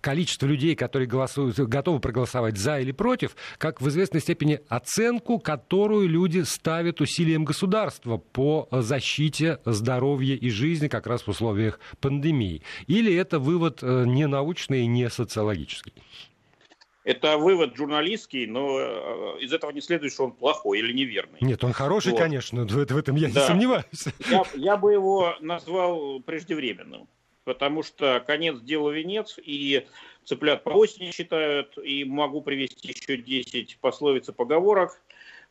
количество 0.00 0.46
людей, 0.46 0.74
которые 0.74 1.08
голосуют, 1.08 1.58
готовы 1.58 2.00
проголосовать 2.00 2.56
за 2.56 2.80
или 2.80 2.92
против, 2.92 3.36
как 3.58 3.80
в 3.80 3.88
известной 3.88 4.20
степени 4.20 4.60
оценку, 4.68 5.38
которую 5.38 6.08
люди 6.08 6.40
ставят 6.40 7.00
усилиям 7.00 7.44
государства 7.44 8.16
по 8.16 8.68
защите 8.70 9.58
здоровья 9.64 10.34
и 10.34 10.50
жизни 10.50 10.88
как 10.88 11.06
раз 11.06 11.22
в 11.22 11.28
условиях 11.28 11.78
пандемии. 12.00 12.62
Или 12.86 13.14
это 13.14 13.38
вывод 13.38 13.80
э, 13.82 14.04
не 14.06 14.26
научный 14.26 14.82
и 14.82 14.86
не 14.86 15.08
социологический? 15.10 15.92
Это 17.04 17.36
вывод 17.36 17.76
журналистский, 17.76 18.46
но 18.46 18.78
э, 18.78 19.40
из 19.40 19.52
этого 19.52 19.70
не 19.72 19.82
следует, 19.82 20.12
что 20.12 20.24
он 20.24 20.32
плохой 20.32 20.78
или 20.78 20.92
неверный. 20.92 21.38
Нет, 21.42 21.62
он 21.62 21.72
хороший, 21.72 22.12
вот. 22.12 22.20
конечно, 22.20 22.64
в 22.64 22.96
этом 22.96 23.16
я 23.16 23.28
да. 23.28 23.40
не 23.40 23.46
сомневаюсь. 23.46 24.04
Я, 24.30 24.42
я 24.54 24.76
бы 24.76 24.92
его 24.92 25.36
назвал 25.40 26.20
преждевременным 26.20 27.06
потому 27.44 27.82
что 27.82 28.22
конец 28.26 28.60
делу 28.60 28.90
венец, 28.90 29.38
и 29.42 29.86
цыплят 30.24 30.64
по 30.64 30.70
осени 30.70 31.10
считают, 31.10 31.78
и 31.78 32.04
могу 32.04 32.40
привести 32.40 32.88
еще 32.88 33.16
10 33.16 33.78
пословиц 33.78 34.28
и 34.28 34.32
поговорок, 34.32 35.00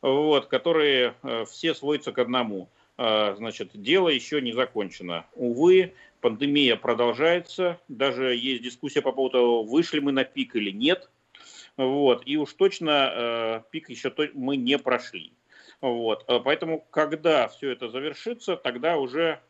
вот, 0.02 0.46
которые 0.46 1.14
э, 1.22 1.44
все 1.46 1.74
сводятся 1.74 2.12
к 2.12 2.18
одному. 2.18 2.68
Э, 2.98 3.34
значит, 3.36 3.70
дело 3.72 4.08
еще 4.08 4.40
не 4.40 4.52
закончено. 4.52 5.26
Увы, 5.34 5.94
пандемия 6.20 6.76
продолжается, 6.76 7.80
даже 7.88 8.34
есть 8.34 8.62
дискуссия 8.62 9.00
по 9.00 9.12
поводу 9.12 9.38
того, 9.38 9.62
вышли 9.62 10.00
мы 10.00 10.12
на 10.12 10.24
пик 10.24 10.56
или 10.56 10.70
нет. 10.70 11.08
Вот, 11.76 12.22
и 12.26 12.36
уж 12.36 12.52
точно 12.54 13.12
э, 13.14 13.62
пик 13.70 13.90
еще 13.90 14.12
мы 14.34 14.56
не 14.56 14.78
прошли. 14.78 15.32
Вот, 15.80 16.24
поэтому, 16.44 16.84
когда 16.90 17.48
все 17.48 17.70
это 17.70 17.88
завершится, 17.88 18.56
тогда 18.56 18.96
уже 18.96 19.40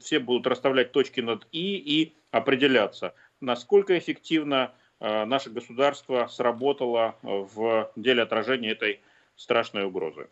все 0.00 0.18
будут 0.18 0.46
расставлять 0.46 0.92
точки 0.92 1.20
над 1.20 1.46
«и» 1.52 1.76
и 1.76 2.14
определяться, 2.30 3.14
насколько 3.40 3.96
эффективно 3.98 4.72
э, 5.00 5.24
наше 5.24 5.50
государство 5.50 6.26
сработало 6.28 7.16
в 7.22 7.90
деле 7.96 8.22
отражения 8.22 8.70
этой 8.72 9.00
страшной 9.36 9.84
угрозы. 9.84 10.28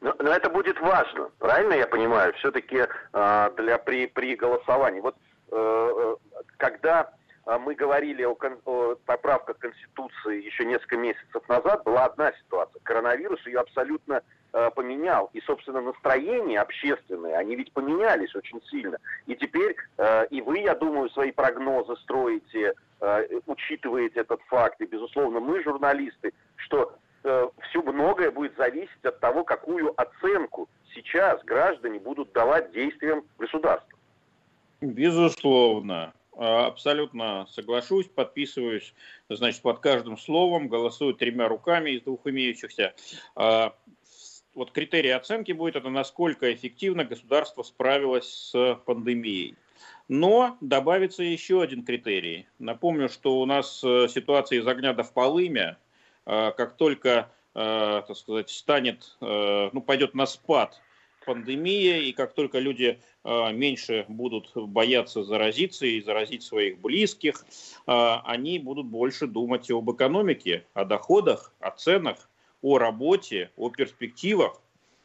Но, 0.00 0.14
но 0.18 0.32
это 0.32 0.48
будет 0.50 0.80
важно, 0.80 1.30
правильно 1.38 1.74
я 1.74 1.86
понимаю, 1.86 2.32
все-таки 2.34 2.86
э, 3.12 3.50
для 3.56 3.78
при, 3.78 4.06
при 4.06 4.36
голосовании. 4.36 5.00
Вот 5.00 5.16
э, 5.50 5.56
э 5.56 6.16
когда 6.56 7.12
мы 7.44 7.74
говорили 7.74 8.22
о, 8.22 8.36
о 8.64 8.94
поправках 9.06 9.58
Конституции 9.58 10.44
еще 10.44 10.64
несколько 10.64 10.96
месяцев 10.96 11.48
назад, 11.48 11.82
была 11.84 12.04
одна 12.04 12.32
ситуация. 12.32 12.80
Коронавирус 12.82 13.44
ее 13.46 13.60
абсолютно 13.60 14.22
Э, 14.54 14.70
поменял. 14.70 15.30
И, 15.32 15.40
собственно, 15.40 15.80
настроения 15.80 16.60
общественные, 16.60 17.36
они 17.36 17.56
ведь 17.56 17.72
поменялись 17.72 18.34
очень 18.34 18.60
сильно. 18.70 18.98
И 19.26 19.34
теперь 19.34 19.74
э, 19.96 20.26
и 20.26 20.42
вы, 20.42 20.58
я 20.58 20.74
думаю, 20.74 21.08
свои 21.08 21.32
прогнозы 21.32 21.96
строите, 22.02 22.74
э, 23.00 23.40
учитываете 23.46 24.20
этот 24.20 24.42
факт. 24.48 24.78
И, 24.82 24.84
безусловно, 24.84 25.40
мы, 25.40 25.62
журналисты, 25.62 26.34
что 26.56 26.94
все 27.22 27.82
многое 27.82 28.32
будет 28.32 28.56
зависеть 28.56 29.04
от 29.04 29.20
того, 29.20 29.44
какую 29.44 29.94
оценку 29.98 30.68
сейчас 30.92 31.40
граждане 31.44 32.00
будут 32.00 32.32
давать 32.32 32.72
действиям 32.72 33.22
государства. 33.38 33.96
Безусловно. 34.80 36.12
Абсолютно 36.36 37.46
соглашусь, 37.50 38.06
подписываюсь, 38.08 38.94
значит, 39.28 39.60
под 39.62 39.80
каждым 39.80 40.16
словом, 40.16 40.68
голосую 40.68 41.14
тремя 41.14 41.46
руками 41.46 41.90
из 41.90 42.02
двух 42.02 42.26
имеющихся 42.26 42.94
вот 44.54 44.70
критерий 44.72 45.10
оценки 45.10 45.52
будет 45.52 45.76
это, 45.76 45.88
насколько 45.88 46.52
эффективно 46.52 47.04
государство 47.04 47.62
справилось 47.62 48.50
с 48.50 48.74
пандемией. 48.84 49.56
Но 50.08 50.56
добавится 50.60 51.22
еще 51.22 51.62
один 51.62 51.84
критерий. 51.84 52.46
Напомню, 52.58 53.08
что 53.08 53.40
у 53.40 53.46
нас 53.46 53.82
э, 53.82 54.08
ситуация 54.08 54.60
из 54.60 54.66
огня 54.66 54.92
до 54.92 55.04
вполымя, 55.04 55.78
э, 56.26 56.52
как 56.56 56.76
только, 56.76 57.30
э, 57.54 58.02
так 58.06 58.16
сказать, 58.16 58.50
станет, 58.50 59.16
ну, 59.20 59.80
пойдет 59.80 60.14
на 60.14 60.26
спад 60.26 60.80
пандемия, 61.24 61.98
и 61.98 62.12
как 62.12 62.34
только 62.34 62.58
люди 62.58 62.98
меньше 63.24 64.04
будут 64.08 64.50
бояться 64.54 65.22
заразиться 65.22 65.86
и 65.86 66.00
заразить 66.00 66.42
своих 66.42 66.80
близких, 66.80 67.44
они 67.86 68.58
будут 68.58 68.86
больше 68.86 69.26
думать 69.28 69.70
об 69.70 69.90
экономике, 69.92 70.66
о 70.74 70.84
доходах, 70.84 71.52
о 71.60 71.70
ценах, 71.70 72.28
о 72.62 72.78
работе, 72.78 73.50
о 73.56 73.70
перспективах. 73.70 74.60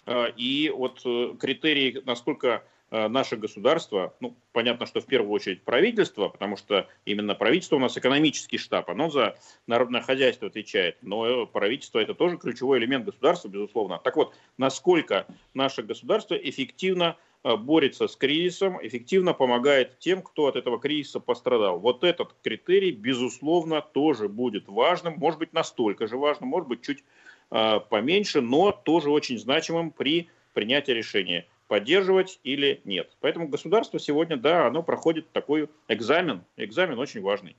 А, 0.08 0.28
и 0.38 0.70
вот 0.70 1.02
э, 1.04 1.36
критерии, 1.38 2.02
насколько 2.06 2.64
наше 2.92 3.36
государство, 3.36 4.14
ну, 4.22 4.36
понятно, 4.54 4.86
что 4.86 5.02
в 5.02 5.06
первую 5.06 5.32
очередь 5.32 5.64
правительство, 5.64 6.30
потому 6.30 6.56
что 6.56 6.88
именно 7.06 7.36
правительство 7.36 7.76
у 7.76 7.80
нас 7.80 7.98
экономический 7.98 8.58
штаб, 8.58 8.90
оно 8.90 9.10
за 9.10 9.36
народное 9.68 10.02
хозяйство 10.02 10.48
отвечает, 10.48 10.98
но 11.02 11.46
правительство 11.46 12.00
это 12.00 12.14
тоже 12.14 12.38
ключевой 12.38 12.80
элемент 12.80 13.06
государства, 13.06 13.50
безусловно. 13.50 14.00
Так 14.04 14.16
вот, 14.16 14.34
насколько 14.58 15.28
наше 15.54 15.84
государство 15.84 16.36
эффективно 16.36 17.18
э, 17.44 17.58
борется 17.58 18.08
с 18.08 18.16
кризисом, 18.16 18.80
эффективно 18.82 19.34
помогает 19.34 20.00
тем, 20.00 20.22
кто 20.22 20.48
от 20.48 20.56
этого 20.56 20.80
кризиса 20.80 21.20
пострадал. 21.20 21.80
Вот 21.80 22.06
этот 22.06 22.36
критерий, 22.42 22.92
безусловно, 22.92 23.82
тоже 23.82 24.30
будет 24.30 24.68
важным, 24.68 25.16
может 25.18 25.40
быть, 25.40 25.52
настолько 25.52 26.08
же 26.08 26.18
важным, 26.18 26.50
может 26.50 26.70
быть, 26.70 26.84
чуть 26.84 27.04
э, 27.52 27.80
поменьше, 27.90 28.40
но 28.40 28.72
тоже 28.72 29.10
очень 29.10 29.38
значимым 29.38 29.92
при 29.92 30.30
принятии 30.54 30.92
решения 30.92 31.46
поддерживать 31.68 32.40
или 32.44 32.82
нет. 32.86 33.16
Поэтому 33.20 33.48
государство 33.48 34.00
сегодня, 34.00 34.38
да, 34.38 34.68
оно 34.68 34.84
проходит 34.84 35.32
такой 35.32 35.70
экзамен, 35.88 36.44
экзамен 36.58 36.98
очень 37.00 37.22
важный. 37.22 37.56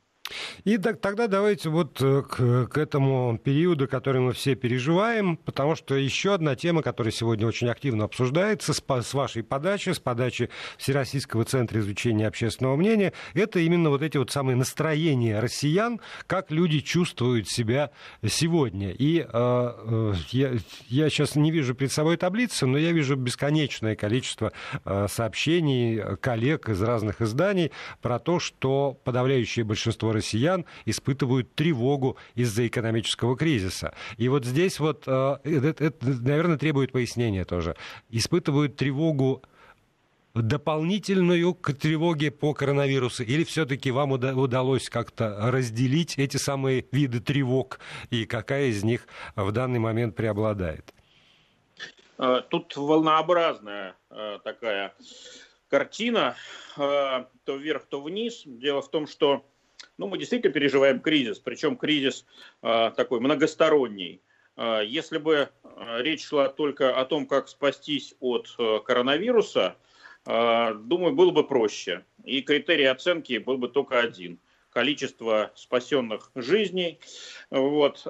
И 0.64 0.76
так, 0.78 1.00
тогда 1.00 1.26
давайте 1.26 1.68
вот 1.70 2.00
э, 2.02 2.22
к, 2.22 2.66
к 2.66 2.78
этому 2.78 3.38
периоду, 3.38 3.88
который 3.88 4.20
мы 4.20 4.32
все 4.32 4.54
переживаем, 4.54 5.36
потому 5.36 5.74
что 5.74 5.94
еще 5.94 6.34
одна 6.34 6.56
тема, 6.56 6.82
которая 6.82 7.12
сегодня 7.12 7.46
очень 7.46 7.68
активно 7.68 8.04
обсуждается 8.04 8.72
с, 8.72 8.82
с 8.86 9.14
вашей 9.14 9.42
подачи, 9.42 9.90
с 9.90 9.98
подачи 9.98 10.50
Всероссийского 10.76 11.44
центра 11.44 11.80
изучения 11.80 12.26
общественного 12.26 12.76
мнения, 12.76 13.12
это 13.34 13.60
именно 13.60 13.90
вот 13.90 14.02
эти 14.02 14.16
вот 14.16 14.30
самые 14.30 14.56
настроения 14.56 15.40
россиян, 15.40 16.00
как 16.26 16.50
люди 16.50 16.80
чувствуют 16.80 17.48
себя 17.48 17.90
сегодня. 18.26 18.90
И 18.90 19.20
э, 19.20 19.26
э, 19.32 20.14
я, 20.30 20.52
я 20.88 21.10
сейчас 21.10 21.36
не 21.36 21.50
вижу 21.50 21.74
перед 21.74 21.92
собой 21.92 22.16
таблицы, 22.16 22.66
но 22.66 22.78
я 22.78 22.92
вижу 22.92 23.16
бесконечное 23.16 23.96
количество 23.96 24.52
э, 24.84 25.06
сообщений 25.08 26.16
коллег 26.16 26.68
из 26.68 26.82
разных 26.82 27.22
изданий 27.22 27.72
про 28.02 28.18
то, 28.18 28.38
что 28.38 28.98
подавляющее 29.04 29.64
большинство 29.64 30.12
россиян 30.18 30.64
испытывают 30.84 31.54
тревогу 31.54 32.16
из-за 32.34 32.66
экономического 32.66 33.36
кризиса. 33.36 33.94
И 34.16 34.28
вот 34.28 34.44
здесь 34.44 34.80
вот, 34.80 35.04
э, 35.06 35.38
это, 35.44 35.84
это, 35.84 36.06
наверное, 36.06 36.58
требует 36.58 36.92
пояснения 36.92 37.44
тоже. 37.44 37.76
Испытывают 38.10 38.76
тревогу 38.76 39.42
дополнительную 40.34 41.54
к 41.54 41.72
тревоге 41.72 42.30
по 42.30 42.54
коронавирусу? 42.54 43.22
Или 43.24 43.44
все-таки 43.44 43.90
вам 43.90 44.12
удалось 44.12 44.88
как-то 44.88 45.50
разделить 45.50 46.18
эти 46.18 46.36
самые 46.36 46.84
виды 46.92 47.20
тревог 47.20 47.80
и 48.10 48.26
какая 48.26 48.66
из 48.66 48.84
них 48.84 49.06
в 49.36 49.50
данный 49.52 49.78
момент 49.78 50.14
преобладает? 50.16 50.92
Э, 52.18 52.42
тут 52.48 52.76
волнообразная 52.76 53.96
э, 54.10 54.38
такая 54.44 54.94
картина, 55.68 56.34
то 56.76 57.26
вверх, 57.56 57.86
то 57.86 58.00
вниз. 58.00 58.42
Дело 58.46 58.80
в 58.80 58.90
том, 58.90 59.06
что 59.06 59.44
ну, 59.96 60.06
мы 60.06 60.18
действительно 60.18 60.52
переживаем 60.52 61.00
кризис, 61.00 61.38
причем 61.38 61.76
кризис 61.76 62.24
э, 62.62 62.90
такой 62.96 63.20
многосторонний. 63.20 64.22
Э, 64.58 64.82
если 64.84 65.18
бы 65.18 65.48
а, 65.62 66.02
речь 66.02 66.26
шла 66.26 66.48
только 66.48 66.98
о 67.00 67.04
том, 67.04 67.26
как 67.26 67.48
спастись 67.48 68.14
от 68.20 68.54
э, 68.58 68.80
коронавируса, 68.84 69.76
э, 70.26 70.74
думаю, 70.74 71.14
было 71.14 71.30
бы 71.30 71.46
проще. 71.46 72.04
И 72.24 72.42
критерий 72.42 72.86
оценки 72.86 73.38
был 73.38 73.56
бы 73.56 73.68
только 73.68 74.00
один 74.00 74.38
количество 74.70 75.50
спасенных 75.54 76.30
жизней, 76.34 77.00
вот, 77.50 78.06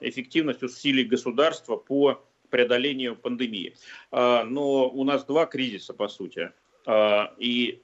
эффективность 0.00 0.62
усилий 0.62 1.04
государства 1.04 1.76
по 1.76 2.24
преодолению 2.48 3.14
пандемии. 3.14 3.76
Но 4.10 4.88
у 4.88 5.04
нас 5.04 5.24
два 5.24 5.44
кризиса, 5.46 5.92
по 5.92 6.08
сути. 6.08 6.50
И 6.88 7.82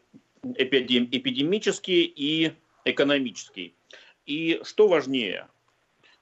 эпидемический, 0.57 2.03
и 2.17 2.53
экономический. 2.87 3.75
И 4.25 4.61
что 4.65 4.89
важнее? 4.89 5.49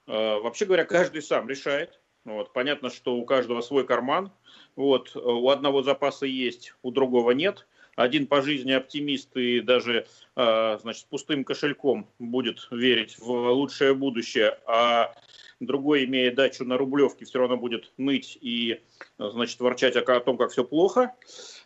Э, 0.07 0.39
вообще 0.39 0.65
говоря, 0.65 0.85
каждый 0.85 1.23
сам 1.23 1.49
решает. 1.49 2.01
Вот. 2.25 2.53
Понятно, 2.53 2.91
что 2.91 3.15
у 3.17 3.25
каждого 3.25 3.61
свой 3.61 3.87
карман. 3.87 4.33
Вот. 4.77 5.15
У 5.15 5.49
одного 5.51 5.83
запаса 5.83 6.27
есть, 6.27 6.75
у 6.83 6.91
другого 6.91 7.33
нет. 7.33 7.67
Один 7.97 8.27
по 8.27 8.43
жизни 8.43 8.73
оптимист 8.73 9.37
и 9.37 9.61
даже 9.61 10.07
э, 10.35 10.79
значит, 10.81 11.03
с 11.03 11.05
пустым 11.05 11.45
кошельком 11.45 12.09
будет 12.19 12.67
верить 12.73 13.17
в 13.19 13.31
лучшее 13.31 13.95
будущее, 13.95 14.59
а 14.67 15.15
другой, 15.61 16.05
имея 16.05 16.35
дачу 16.35 16.65
на 16.65 16.77
Рублевке, 16.77 17.25
все 17.25 17.39
равно 17.39 17.57
будет 17.57 17.93
ныть 17.97 18.37
и 18.41 18.81
значит, 19.19 19.61
ворчать 19.61 19.95
о 19.95 20.21
том, 20.21 20.37
как 20.37 20.51
все 20.51 20.65
плохо. 20.65 21.15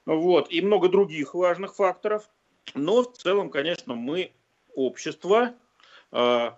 Вот. 0.05 0.53
И 0.53 0.61
много 0.61 0.89
других 0.89 1.35
важных 1.35 1.77
факторов. 1.77 2.29
Но 2.75 3.03
в 3.03 3.13
целом, 3.17 3.49
конечно, 3.49 3.95
мы 3.95 4.33
общество. 4.79 5.55
А, 6.13 6.57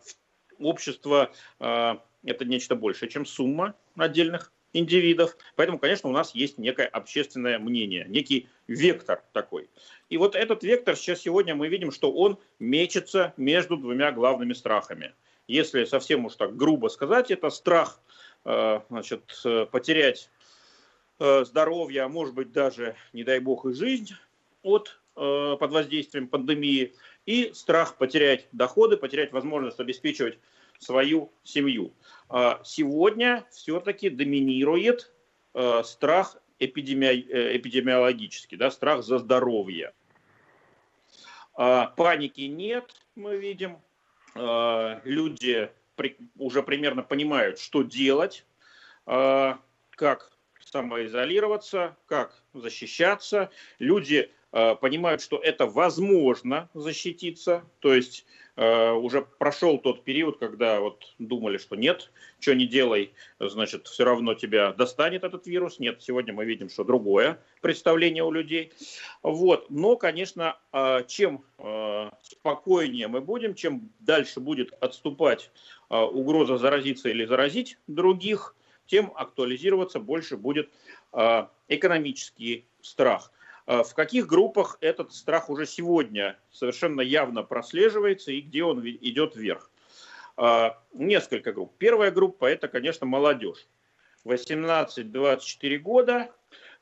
общество 0.58 1.32
а,– 1.58 2.02
это 2.24 2.44
нечто 2.44 2.76
большее, 2.76 3.08
чем 3.08 3.24
сумма 3.24 3.74
отдельных 3.96 4.52
индивидов. 4.72 5.36
Поэтому, 5.56 5.78
конечно, 5.78 6.08
у 6.08 6.12
нас 6.12 6.34
есть 6.34 6.58
некое 6.58 6.86
общественное 6.86 7.58
мнение, 7.58 8.04
некий 8.08 8.48
вектор 8.68 9.24
такой. 9.32 9.68
И 10.10 10.16
вот 10.16 10.36
этот 10.36 10.62
вектор 10.62 10.94
сейчас 10.96 11.20
сегодня 11.20 11.54
мы 11.54 11.68
видим, 11.68 11.90
что 11.90 12.12
он 12.12 12.38
мечется 12.58 13.32
между 13.36 13.76
двумя 13.76 14.12
главными 14.12 14.52
страхами. 14.52 15.14
Если 15.48 15.84
совсем 15.84 16.26
уж 16.26 16.36
так 16.36 16.56
грубо 16.56 16.88
сказать, 16.88 17.30
это 17.30 17.50
страх 17.50 18.00
а, 18.44 18.84
значит, 18.90 19.22
потерять 19.72 20.30
здоровье, 21.18 22.02
а 22.02 22.08
может 22.08 22.34
быть 22.34 22.50
даже, 22.50 22.96
не 23.12 23.24
дай 23.24 23.40
бог, 23.40 23.66
и 23.66 23.74
жизнь 23.74 24.14
от, 24.62 24.98
под 25.14 25.70
воздействием 25.70 26.28
пандемии– 26.28 26.94
и 27.26 27.52
страх 27.54 27.96
потерять 27.96 28.48
доходы, 28.52 28.96
потерять 28.96 29.32
возможность 29.32 29.80
обеспечивать 29.80 30.38
свою 30.78 31.30
семью. 31.42 31.92
А 32.28 32.60
сегодня 32.64 33.46
все-таки 33.50 34.10
доминирует 34.10 35.12
э, 35.54 35.82
страх 35.84 36.36
эпидеми... 36.58 37.06
Э, 37.06 37.56
эпидемиологический, 37.56 38.56
да, 38.56 38.70
страх 38.70 39.02
за 39.02 39.18
здоровье. 39.18 39.92
А 41.54 41.86
паники 41.86 42.42
нет, 42.42 42.90
мы 43.14 43.36
видим. 43.36 43.78
А 44.34 45.00
люди 45.04 45.70
уже 46.36 46.62
примерно 46.62 47.02
понимают, 47.02 47.58
что 47.58 47.82
делать, 47.82 48.46
как 49.04 50.30
самоизолироваться, 50.64 51.96
как 52.06 52.42
защищаться. 52.54 53.50
Люди 53.78 54.30
понимают, 54.50 55.22
что 55.22 55.38
это 55.38 55.66
возможно 55.66 56.68
защититься, 56.74 57.62
то 57.78 57.94
есть 57.94 58.26
э, 58.56 58.90
уже 58.90 59.22
прошел 59.38 59.78
тот 59.78 60.02
период, 60.02 60.38
когда 60.38 60.80
вот 60.80 61.14
думали, 61.20 61.56
что 61.56 61.76
нет, 61.76 62.10
что 62.40 62.54
не 62.54 62.66
делай, 62.66 63.12
значит, 63.38 63.86
все 63.86 64.04
равно 64.04 64.34
тебя 64.34 64.72
достанет 64.72 65.22
этот 65.22 65.46
вирус. 65.46 65.78
Нет, 65.78 66.02
сегодня 66.02 66.32
мы 66.32 66.44
видим, 66.44 66.68
что 66.68 66.82
другое 66.82 67.38
представление 67.60 68.24
у 68.24 68.32
людей. 68.32 68.72
Вот. 69.22 69.70
Но, 69.70 69.94
конечно, 69.94 70.58
э, 70.72 71.04
чем 71.06 71.44
спокойнее 72.22 73.06
мы 73.06 73.20
будем, 73.20 73.54
чем 73.54 73.92
дальше 74.00 74.40
будет 74.40 74.72
отступать 74.82 75.50
угроза 75.88 76.56
заразиться 76.56 77.08
или 77.08 77.24
заразить 77.24 77.78
других, 77.86 78.56
тем 78.86 79.12
актуализироваться 79.14 80.00
больше 80.00 80.36
будет 80.36 80.70
экономический 81.68 82.64
страх– 82.80 83.30
в 83.70 83.94
каких 83.94 84.26
группах 84.26 84.78
этот 84.80 85.12
страх 85.12 85.48
уже 85.48 85.64
сегодня 85.64 86.36
совершенно 86.50 87.02
явно 87.02 87.44
прослеживается 87.44 88.32
и 88.32 88.40
где 88.40 88.64
он 88.64 88.84
идет 88.84 89.36
вверх? 89.36 89.70
А, 90.36 90.76
несколько 90.92 91.52
групп. 91.52 91.72
Первая 91.78 92.10
группа– 92.10 92.46
это, 92.46 92.66
конечно, 92.66 93.06
молодежь. 93.06 93.68
18-24 94.24 95.78
года. 95.78 96.30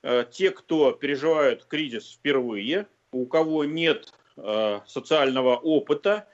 А, 0.03 0.25
те, 0.25 0.51
кто 0.51 0.93
переживают 0.93 1.67
кризис 1.67 2.13
впервые, 2.13 2.87
у 3.13 3.27
кого 3.27 3.65
нет 3.65 4.13
социального 4.87 5.57
опыта, 5.57 6.29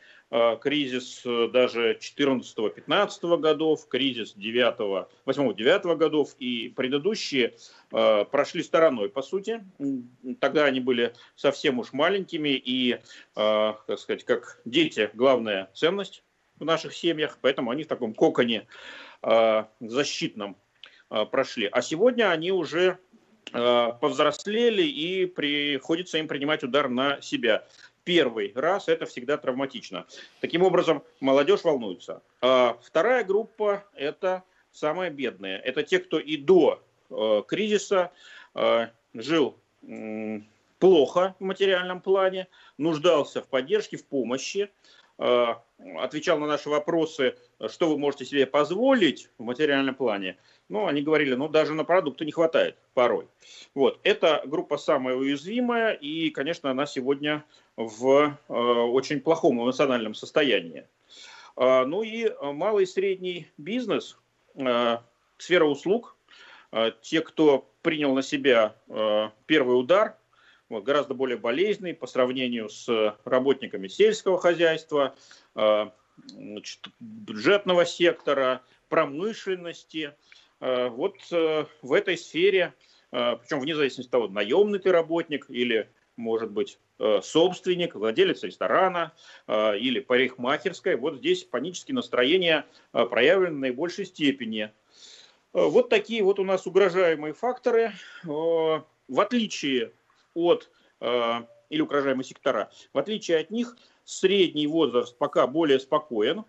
кризис 0.61 1.23
э, 1.25 1.49
даже 1.53 1.97
14-15 2.01 3.39
годов, 3.39 3.87
кризис 3.87 4.35
8-9 4.37 5.97
годов 5.97 6.35
и 6.41 6.73
предыдущие 6.75 7.55
а, 7.93 8.25
прошли 8.25 8.65
стороной, 8.65 9.11
по 9.11 9.23
сути. 9.23 9.65
Тогда 10.41 10.65
они 10.65 10.81
были 10.81 11.15
совсем 11.37 11.79
уж 11.79 11.93
маленькими 11.93 12.49
и, 12.49 12.99
как 13.35 13.85
а, 13.89 13.97
сказать, 13.97 14.25
как 14.25 14.61
дети, 14.65 15.09
главная 15.15 15.71
ценность 15.73 16.25
в 16.59 16.65
наших 16.65 16.95
семьях, 16.95 17.39
поэтому 17.41 17.71
они 17.71 17.85
в 17.85 17.89
таком 17.89 18.15
коконе 18.15 18.67
защитном 19.81 20.57
прошли. 21.09 21.69
А 21.71 21.83
сегодня 21.83 22.31
они 22.31 22.53
уже 22.53 22.99
повзрослели 23.53 24.83
и 24.83 25.27
приходится 25.27 26.19
им 26.19 26.29
принимать 26.29 26.63
удар 26.63 26.89
на 26.89 27.21
себя 27.21 27.67
первый 28.05 28.53
раз 28.55 28.89
это 28.89 29.07
всегда 29.07 29.37
травматично. 29.37 30.07
Таким 30.41 30.63
образом, 30.63 31.03
молодежь 31.21 31.65
волнуется. 31.65 32.23
А 32.41 32.79
вторая 32.83 33.25
группа– 33.25 33.85
это 33.95 34.43
самые 34.73 35.11
бедные. 35.11 35.59
Это 35.59 35.83
те, 35.83 35.99
кто 35.99 36.19
и 36.19 36.37
до 36.37 36.83
э, 37.11 37.43
кризиса 37.47 38.13
э, 38.55 38.89
жил 39.15 39.57
плохо 40.79 41.35
в 41.39 41.45
материальном 41.45 42.01
плане, 42.01 42.49
нуждался 42.79 43.43
в 43.43 43.49
поддержке, 43.49 43.97
в 43.97 44.05
помощи, 44.05 44.71
э, 45.19 45.47
отвечал 45.97 46.39
на 46.39 46.47
наши 46.47 46.69
вопросы, 46.69 47.37
что 47.69 47.89
вы 47.89 47.99
можете 47.99 48.25
себе 48.25 48.47
позволить 48.47 49.31
в 49.39 49.43
материальном 49.43 49.95
плане. 49.95 50.37
Ну, 50.69 50.87
они 50.87 51.03
говорили, 51.03 51.35
ну, 51.35 51.49
даже 51.49 51.75
на 51.75 51.85
продукты 51.85 52.25
не 52.25 52.33
хватает 52.33 52.77
порой. 52.95 53.27
Вот, 53.75 54.01
эта 54.03 54.43
группа 54.47 54.79
самая 54.79 55.15
уязвимая, 55.15 55.93
и, 55.93 56.31
конечно, 56.31 56.71
она 56.71 56.87
сегодня 56.87 57.45
в 57.77 58.39
э, 58.49 58.53
очень 58.53 59.21
плохом 59.21 59.63
эмоциональном 59.63 60.15
состоянии. 60.15 60.87
Э, 61.57 61.85
ну 61.85 62.03
и 62.03 62.33
малый 62.41 62.85
и 62.85 62.87
средний 62.87 63.49
бизнес, 63.59 64.17
э, 64.55 64.99
сфера 65.37 65.65
услуг, 65.65 66.17
э, 66.73 66.93
те, 67.03 67.21
кто 67.21 67.69
принял 67.83 68.15
на 68.15 68.23
себя 68.23 68.75
э, 68.89 69.29
первый 69.47 69.79
удар, 69.79 70.17
вот, 70.71 70.85
гораздо 70.85 71.13
более 71.13 71.37
болезненный 71.37 71.95
по 71.95 72.07
сравнению 72.07 72.71
с 72.71 73.17
работниками 73.25 73.89
сельского 73.89 74.39
хозяйства, 74.39 75.15
э, 75.55 75.91
бюджетного 77.01 77.85
сектора, 77.85 78.63
промышленности. 78.89 80.15
Э, 80.65 80.89
вот 80.89 81.17
э, 81.31 81.67
в 81.83 81.93
этой 81.93 82.17
сфере, 82.17 82.73
э, 83.13 83.37
причем 83.37 83.61
вне 83.61 83.77
зависимости 83.77 84.09
от 84.09 84.13
того, 84.13 84.29
наемный 84.29 84.79
ты 84.79 84.93
работник 84.93 85.45
или, 85.51 85.91
может 86.17 86.51
быть, 86.51 86.79
собственник, 87.23 87.97
владелец 87.97 88.45
ресторана 88.45 89.13
или 89.49 89.99
парикмахерской, 89.99 90.95
вот 90.95 91.17
здесь 91.17 91.43
панические 91.43 91.97
настроения 91.97 92.67
проявлены 92.93 93.57
в 93.57 93.59
наибольшей 93.59 94.07
степени. 94.07 94.71
Вот 95.53 95.89
такие 95.89 96.23
вот 96.23 96.39
у 96.39 96.45
нас 96.45 96.69
угрожаемые 96.69 97.35
факторы. 97.35 97.95
В 98.23 98.85
отличие 99.09 99.91
от, 100.35 100.71
или 101.01 101.81
угрожаемые 101.81 102.25
сектора, 102.25 102.71
в 102.93 102.99
отличие 102.99 103.39
от 103.39 103.51
них, 103.51 103.77
средний 104.05 104.69
возраст 104.69 105.19
пока 105.19 105.49
более 105.49 105.81
спокоен. 105.81 106.45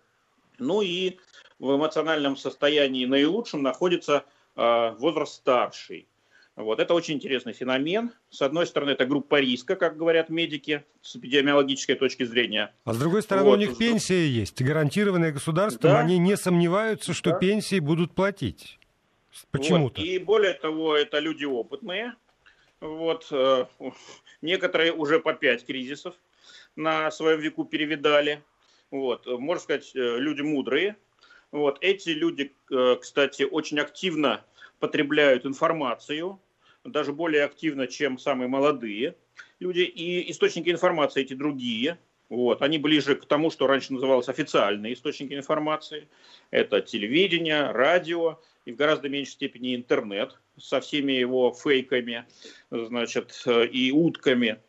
Ну 0.59 0.81
и 0.81 1.17
в 1.59 1.75
эмоциональном 1.75 2.37
состоянии 2.37 3.05
наилучшем 3.05 3.61
находится 3.61 4.25
э, 4.55 4.91
возраст 4.97 5.35
старший. 5.35 6.07
Вот. 6.55 6.79
Это 6.79 6.93
очень 6.93 7.15
интересный 7.15 7.51
феномен. 7.51 8.11
С 8.29 8.41
одной 8.41 8.65
стороны, 8.65 8.91
это 8.91 9.05
группа 9.05 9.41
риска, 9.41 9.75
как 9.75 9.97
говорят 9.97 10.29
медики, 10.29 10.85
с 11.01 11.17
эпидемиологической 11.17 11.95
точки 11.95 12.23
зрения. 12.23 12.73
А 12.85 12.93
с 12.93 12.97
другой 12.97 13.23
стороны, 13.23 13.49
вот. 13.49 13.57
у 13.57 13.59
них 13.59 13.77
пенсия 13.77 14.27
есть, 14.27 14.61
гарантированная 14.61 15.33
государством. 15.33 15.91
Да. 15.91 15.99
Они 15.99 16.17
не 16.17 16.37
сомневаются, 16.37 17.13
что 17.13 17.31
да. 17.31 17.39
пенсии 17.39 17.79
будут 17.79 18.13
платить. 18.13 18.79
Почему-то. 19.51 19.99
Вот. 19.99 20.07
И 20.07 20.17
более 20.17 20.53
того, 20.53 20.95
это 20.95 21.19
люди 21.19 21.43
опытные. 21.43 22.15
Вот. 22.79 23.27
Э, 23.31 23.65
некоторые 24.41 24.93
уже 24.93 25.19
по 25.19 25.33
пять 25.33 25.65
кризисов 25.65 26.15
на 26.77 27.11
своем 27.11 27.41
веку 27.41 27.65
перевидали. 27.65 28.41
Вот. 28.91 29.25
Можно 29.25 29.61
сказать, 29.61 29.91
э, 29.95 30.17
люди 30.19 30.41
мудрые, 30.41 30.95
вот. 31.51 31.77
Эти 31.81 32.09
люди, 32.09 32.53
э, 32.71 32.97
кстати, 32.99 33.43
очень 33.43 33.79
активно 33.79 34.43
потребляют 34.79 35.45
информацию, 35.45 36.39
даже 36.83 37.13
более 37.13 37.43
активно, 37.43 37.87
чем 37.87 38.17
самые 38.17 38.47
молодые 38.47 39.15
люди. 39.59 39.81
И 39.81 40.29
источники 40.31 40.69
информации 40.69 41.21
эти 41.21 41.33
другие. 41.33 41.97
Вот. 42.29 42.61
Они 42.61 42.77
ближе 42.77 43.15
к 43.15 43.25
тому, 43.25 43.51
что 43.51 43.67
раньше 43.67 43.93
называлось 43.93 44.29
официальные 44.29 44.93
источники 44.93 45.33
информации. 45.33 46.07
Это 46.51 46.81
телевидение, 46.81 47.71
радио 47.71 48.39
и 48.65 48.71
в 48.71 48.75
гораздо 48.75 49.09
меньшей 49.09 49.31
степени 49.31 49.75
интернет 49.75 50.37
со 50.57 50.81
всеми 50.81 51.13
его 51.13 51.53
фейками 51.53 52.25
значит, 52.71 53.43
э, 53.45 53.67
и 53.67 53.91
утками. 53.91 54.59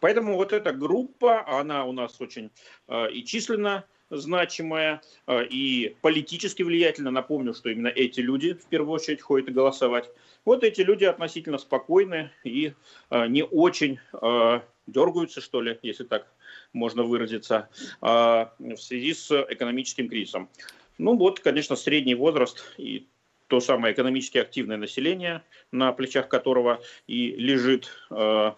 Поэтому 0.00 0.36
вот 0.36 0.52
эта 0.52 0.72
группа, 0.72 1.46
она 1.46 1.84
у 1.84 1.92
нас 1.92 2.20
очень 2.20 2.50
э, 2.88 3.10
и 3.12 3.24
численно 3.24 3.84
значимая 4.10 5.02
э, 5.26 5.44
и 5.46 5.96
политически 6.00 6.62
влиятельна. 6.62 7.10
Напомню, 7.10 7.54
что 7.54 7.70
именно 7.70 7.88
эти 7.88 8.20
люди 8.20 8.54
в 8.54 8.66
первую 8.66 8.92
очередь 8.92 9.20
ходят 9.20 9.52
голосовать. 9.52 10.10
Вот 10.44 10.64
эти 10.64 10.82
люди 10.82 11.04
относительно 11.04 11.58
спокойны 11.58 12.30
и 12.44 12.74
э, 13.10 13.26
не 13.26 13.44
очень 13.44 13.98
э, 14.12 14.60
дергаются, 14.86 15.40
что 15.40 15.62
ли, 15.62 15.78
если 15.82 16.04
так 16.04 16.30
можно 16.74 17.04
выразиться, 17.04 17.70
в 18.00 18.76
связи 18.76 19.14
с 19.14 19.30
экономическим 19.48 20.08
кризисом. 20.08 20.50
Ну 20.98 21.16
вот, 21.16 21.40
конечно, 21.40 21.74
средний 21.74 22.14
возраст 22.14 22.62
и 22.76 23.06
то 23.46 23.60
самое 23.60 23.94
экономически 23.94 24.38
активное 24.38 24.76
население, 24.76 25.42
на 25.72 25.92
плечах 25.92 26.28
которого 26.28 26.82
и 27.06 27.30
лежит 27.30 27.88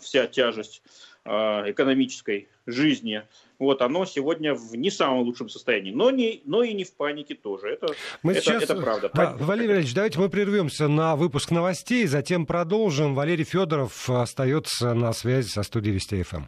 вся 0.01 0.27
тяжесть 0.27 0.83
экономической 1.27 2.49
жизни 2.67 3.23
вот 3.59 3.83
оно 3.83 4.05
сегодня 4.05 4.55
в 4.55 4.77
не 4.77 4.91
самом 4.91 5.21
лучшем 5.21 5.49
состоянии, 5.49 5.93
но, 5.93 6.11
не, 6.11 6.43
но 6.45 6.63
и 6.63 6.75
не 6.75 6.85
в 6.85 6.95
панике 6.95 7.35
тоже. 7.35 7.69
Это, 7.69 7.89
мы 8.23 8.33
это, 8.33 8.43
сейчас... 8.43 8.63
это 8.65 8.77
правда. 8.77 9.11
Да, 9.15 9.35
Валерий 9.39 9.69
Валерьевич, 9.69 9.95
давайте 9.95 10.19
мы 10.19 10.29
прервемся 10.29 10.89
на 10.89 11.17
выпуск 11.17 11.51
новостей, 11.51 12.07
затем 12.07 12.47
продолжим. 12.47 13.15
Валерий 13.15 13.45
Федоров 13.45 14.09
остается 14.11 14.95
на 14.95 15.13
связи 15.13 15.49
со 15.49 15.63
студией 15.63 15.95
Вести 15.95 16.23
ФМ. 16.23 16.45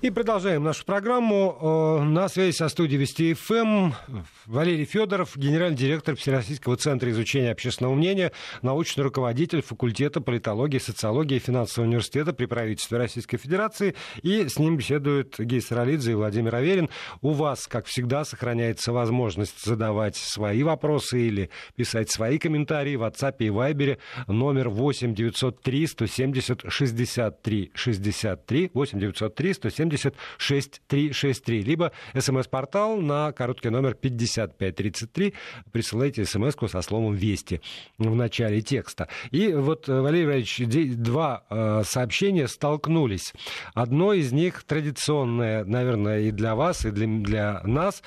И 0.00 0.10
продолжаем 0.10 0.64
нашу 0.64 0.84
программу. 0.84 2.00
Э, 2.00 2.04
на 2.04 2.28
связи 2.28 2.56
со 2.56 2.68
студией 2.68 3.00
Вести 3.00 3.34
ФМ 3.34 3.92
Валерий 4.46 4.84
Федоров, 4.84 5.36
генеральный 5.36 5.76
директор 5.76 6.16
Всероссийского 6.16 6.76
центра 6.76 7.10
изучения 7.10 7.52
общественного 7.52 7.94
мнения, 7.94 8.32
научный 8.62 9.02
руководитель 9.02 9.62
факультета 9.62 10.20
политологии, 10.20 10.78
социологии 10.78 11.36
и 11.36 11.40
финансового 11.40 11.88
университета 11.88 12.32
при 12.32 12.46
правительстве 12.46 12.98
Российской 12.98 13.36
Федерации. 13.36 13.94
И 14.22 14.48
с 14.48 14.58
ним 14.58 14.76
беседуют 14.76 15.38
Гей 15.38 15.60
Саралидзе 15.60 16.12
и 16.12 16.14
Владимир 16.14 16.54
Аверин. 16.54 16.88
У 17.20 17.30
вас, 17.30 17.66
как 17.66 17.86
всегда, 17.86 18.24
сохраняется 18.24 18.92
возможность 18.92 19.64
задавать 19.64 20.16
свои 20.16 20.62
вопросы 20.62 21.20
или 21.20 21.50
писать 21.76 22.10
свои 22.10 22.38
комментарии 22.38 22.96
в 22.96 23.02
WhatsApp 23.02 23.36
и 23.38 23.48
Viber 23.48 23.98
номер 24.26 24.68
8 24.68 25.14
903 25.14 25.86
170 25.86 26.64
63 26.68 27.70
63 27.74 28.70
8 28.74 28.98
903 28.98 29.54
170 29.70 30.14
6363, 30.38 31.62
либо 31.62 31.92
смс-портал 32.18 33.00
на 33.00 33.32
короткий 33.32 33.70
номер 33.70 33.94
5533. 33.94 35.34
Присылайте 35.70 36.24
смс 36.24 36.54
со 36.68 36.82
словом 36.82 37.14
«Вести» 37.14 37.60
в 37.98 38.14
начале 38.14 38.60
текста. 38.60 39.08
И 39.30 39.52
вот, 39.52 39.88
э, 39.88 40.00
Валерий 40.00 40.26
Валерьевич, 40.26 40.96
два 40.96 41.44
э, 41.50 41.82
сообщения 41.84 42.48
столкнулись. 42.48 43.32
Одно 43.74 44.12
из 44.12 44.32
них 44.32 44.64
традиционное, 44.64 45.64
наверное, 45.64 46.20
и 46.20 46.30
для 46.30 46.54
вас, 46.54 46.84
и 46.84 46.90
для, 46.90 47.06
для 47.06 47.60
нас. 47.64 48.02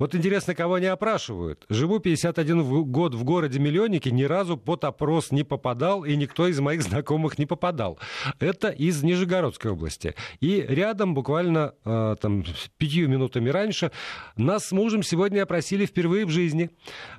вот 0.00 0.14
интересно, 0.14 0.54
кого 0.54 0.74
они 0.74 0.86
опрашивают. 0.86 1.64
Живу 1.68 1.98
51 1.98 2.90
год 2.90 3.14
в 3.14 3.24
городе-миллионнике, 3.24 4.10
ни 4.10 4.24
разу 4.24 4.56
под 4.56 4.84
опрос 4.84 5.30
не 5.30 5.44
попадал, 5.44 6.04
и 6.04 6.16
никто 6.16 6.48
из 6.48 6.58
моих 6.60 6.82
знакомых 6.82 7.38
не 7.38 7.46
попадал. 7.46 7.98
Это 8.38 8.68
из 8.68 9.02
Нижегородской 9.02 9.70
области. 9.70 10.14
И 10.40 10.64
рядом, 10.68 11.14
буквально 11.14 11.74
э, 11.84 12.16
там, 12.20 12.44
пятью 12.78 13.08
минутами 13.08 13.50
раньше, 13.50 13.92
нас 14.36 14.66
с 14.66 14.72
мужем 14.72 15.02
сегодня 15.02 15.42
опросили 15.42 15.86
впервые 15.86 16.24
в 16.24 16.30
жизни. 16.30 16.70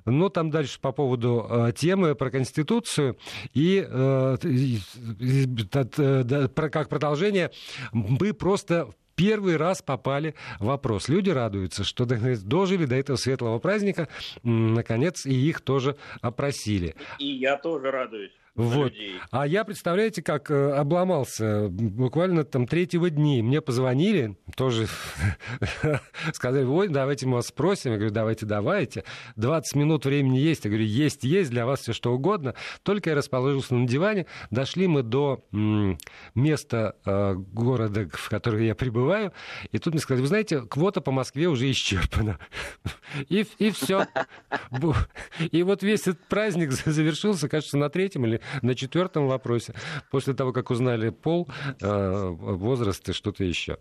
Ну, 0.06 0.30
там 0.30 0.50
дальше 0.50 0.80
по 0.80 0.92
поводу 0.92 1.48
э, 1.50 1.72
темы 1.76 2.16
про 2.16 2.32
Конституцию. 2.32 3.18
И 3.54 3.86
э, 3.88 4.38
э, 4.44 6.48
про, 6.48 6.70
как 6.70 6.90
продолжение, 6.90 7.52
мы 7.92 8.34
просто 8.34 8.90
первый 9.22 9.56
раз 9.56 9.84
попали 9.84 10.34
в 10.60 10.66
вопрос. 10.66 11.08
Люди 11.08 11.30
радуются, 11.30 11.84
что 11.84 12.06
дожили 12.06 12.86
до 12.86 12.96
этого 12.96 13.18
светлого 13.18 13.60
праздника, 13.60 14.08
наконец, 14.42 15.28
и 15.28 15.34
их 15.34 15.62
тоже 15.62 15.96
опросили. 16.22 16.96
И 17.20 17.28
я 17.28 17.58
тоже 17.58 17.92
радуюсь. 17.92 18.32
Вот. 18.56 18.92
А 19.32 19.48
я, 19.48 19.64
представляете, 19.64 20.22
как 20.22 20.52
э, 20.52 20.72
обломался 20.74 21.70
буквально 21.70 22.44
там 22.44 22.68
третьего 22.68 23.10
дни. 23.10 23.42
Мне 23.42 23.62
позвонили, 23.62 24.36
тоже 24.58 24.88
сказали, 26.34 26.66
ой, 26.66 26.90
давайте 26.90 27.28
мы 27.28 27.36
вас 27.36 27.48
спросим. 27.48 27.92
Я 27.92 27.98
говорю, 27.98 28.14
давайте, 28.14 28.46
давайте. 28.46 29.06
20 29.38 29.76
минут 29.76 30.06
времени 30.06 30.38
есть. 30.38 30.66
Я 30.66 30.70
говорю, 30.70 30.86
есть, 30.86 31.24
есть, 31.24 31.50
для 31.50 31.66
вас 31.66 31.80
все 31.82 31.94
что 31.94 32.14
угодно. 32.14 32.54
Только 32.84 33.12
я 33.12 33.16
расположился 33.16 33.74
на 33.74 33.88
диване, 33.88 34.26
дошли 34.50 34.88
мы 34.88 35.04
до 35.04 35.46
места 36.36 36.96
э, 37.06 37.36
города, 37.36 38.10
в 38.12 38.30
который 38.30 38.68
я 38.68 38.76
прибываю, 38.76 39.32
и 39.72 39.78
тут 39.78 39.94
мне 39.94 40.02
сказали, 40.02 40.22
вы 40.22 40.28
знаете, 40.28 40.62
квота 40.62 41.00
по 41.00 41.12
Москве 41.12 41.48
уже 41.48 41.70
исчерпана. 41.72 42.38
и, 43.30 43.46
и 43.60 43.72
все. 43.72 44.08
И 45.52 45.64
вот 45.64 45.84
весь 45.84 46.02
этот 46.02 46.28
праздник 46.28 46.72
завершился, 46.86 47.48
кажется, 47.48 47.78
на 47.78 47.90
третьем 47.90 48.26
или 48.26 48.41
на 48.62 48.76
четвертом 48.76 49.28
вопросе, 49.28 49.74
после 50.10 50.34
того, 50.34 50.54
как 50.54 50.70
узнали 50.72 51.10
пол, 51.10 51.48
э, 51.82 52.28
возраст 52.30 53.08
и 53.10 53.14
что-то 53.14 53.44
еще. 53.44 53.78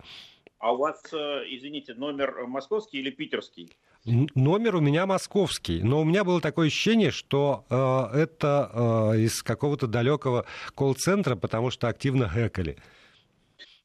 А 0.60 0.72
у 0.72 0.76
вас, 0.76 1.02
э, 1.12 1.16
извините, 1.48 1.94
номер 1.94 2.46
московский 2.46 2.98
или 2.98 3.10
питерский? 3.10 3.70
Номер 4.04 4.76
у 4.76 4.80
меня 4.80 5.06
московский, 5.06 5.82
но 5.82 6.00
у 6.00 6.04
меня 6.04 6.22
было 6.22 6.40
такое 6.40 6.66
ощущение, 6.66 7.10
что 7.10 7.64
э, 7.70 8.18
это 8.18 8.70
э, 9.14 9.20
из 9.20 9.42
какого-то 9.42 9.86
далекого 9.86 10.44
колл-центра, 10.74 11.34
потому 11.34 11.70
что 11.70 11.88
активно 11.88 12.28
хэкали. 12.28 12.76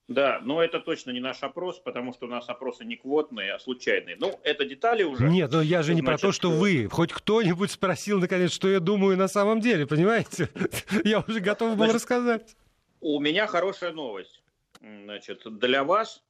Да, 0.07 0.39
но 0.43 0.63
это 0.63 0.79
точно 0.79 1.09
не 1.11 1.19
наш 1.19 1.41
опрос, 1.41 1.79
потому 1.79 2.13
что 2.13 2.27
у 2.27 2.29
нас 2.29 2.47
опросы 2.47 2.85
не 2.85 2.95
квотные, 2.95 3.53
а 3.53 3.59
случайные. 3.59 4.15
Ну, 4.19 4.39
это 4.43 4.63
детали 4.63 5.01
уже. 5.01 5.27
Нет, 5.27 5.51
но 5.51 5.61
я 5.61 5.81
же 5.81 5.93
Значит, 5.93 6.01
не 6.01 6.05
про 6.05 6.17
то, 6.19 6.31
что 6.31 6.51
вы. 6.51 6.87
Хоть 6.91 7.11
кто-нибудь 7.11 7.71
спросил, 7.71 8.19
наконец, 8.19 8.51
что 8.51 8.69
я 8.69 8.79
думаю 8.79 9.17
на 9.17 9.27
самом 9.27 9.61
деле, 9.61 9.87
понимаете? 9.87 10.49
Я 11.03 11.21
уже 11.21 11.39
готов 11.39 11.75
был 11.75 11.91
рассказать. 11.91 12.55
У 13.01 13.19
меня 13.19 13.47
хорошая 13.47 13.93
новость. 13.93 14.43
Значит, 14.79 15.41
для 15.45 15.83
вас. 15.83 16.23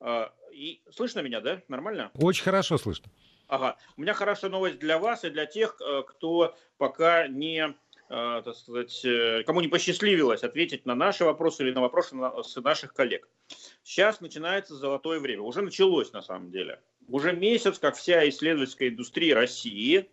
А, 0.00 0.30
и 0.52 0.82
слышно 0.90 1.20
меня, 1.20 1.40
да? 1.40 1.62
Нормально? 1.68 2.10
Очень 2.14 2.44
хорошо 2.44 2.76
слышно. 2.76 3.10
Ага. 3.46 3.78
У 3.96 4.02
меня 4.02 4.12
хорошая 4.12 4.50
новость 4.50 4.78
для 4.78 4.98
вас 4.98 5.24
и 5.24 5.30
для 5.30 5.46
тех, 5.46 5.80
э, 5.80 6.02
кто 6.06 6.54
пока 6.76 7.26
не 7.28 7.74
Э, 7.83 7.83
так 8.14 8.54
сказать, 8.54 9.04
э, 9.04 9.42
кому 9.44 9.60
не 9.60 9.66
посчастливилось 9.66 10.44
ответить 10.44 10.86
на 10.86 10.94
наши 10.94 11.24
вопросы 11.24 11.64
или 11.64 11.72
на 11.72 11.80
вопросы 11.80 12.14
наших 12.60 12.94
коллег. 12.94 13.28
Сейчас 13.82 14.20
начинается 14.20 14.76
золотое 14.76 15.18
время. 15.18 15.42
Уже 15.42 15.62
началось 15.62 16.12
на 16.12 16.22
самом 16.22 16.50
деле. 16.52 16.80
Уже 17.08 17.32
месяц, 17.32 17.78
как 17.78 17.96
вся 17.96 18.28
исследовательская 18.28 18.90
индустрия 18.90 19.34
России, 19.34 20.08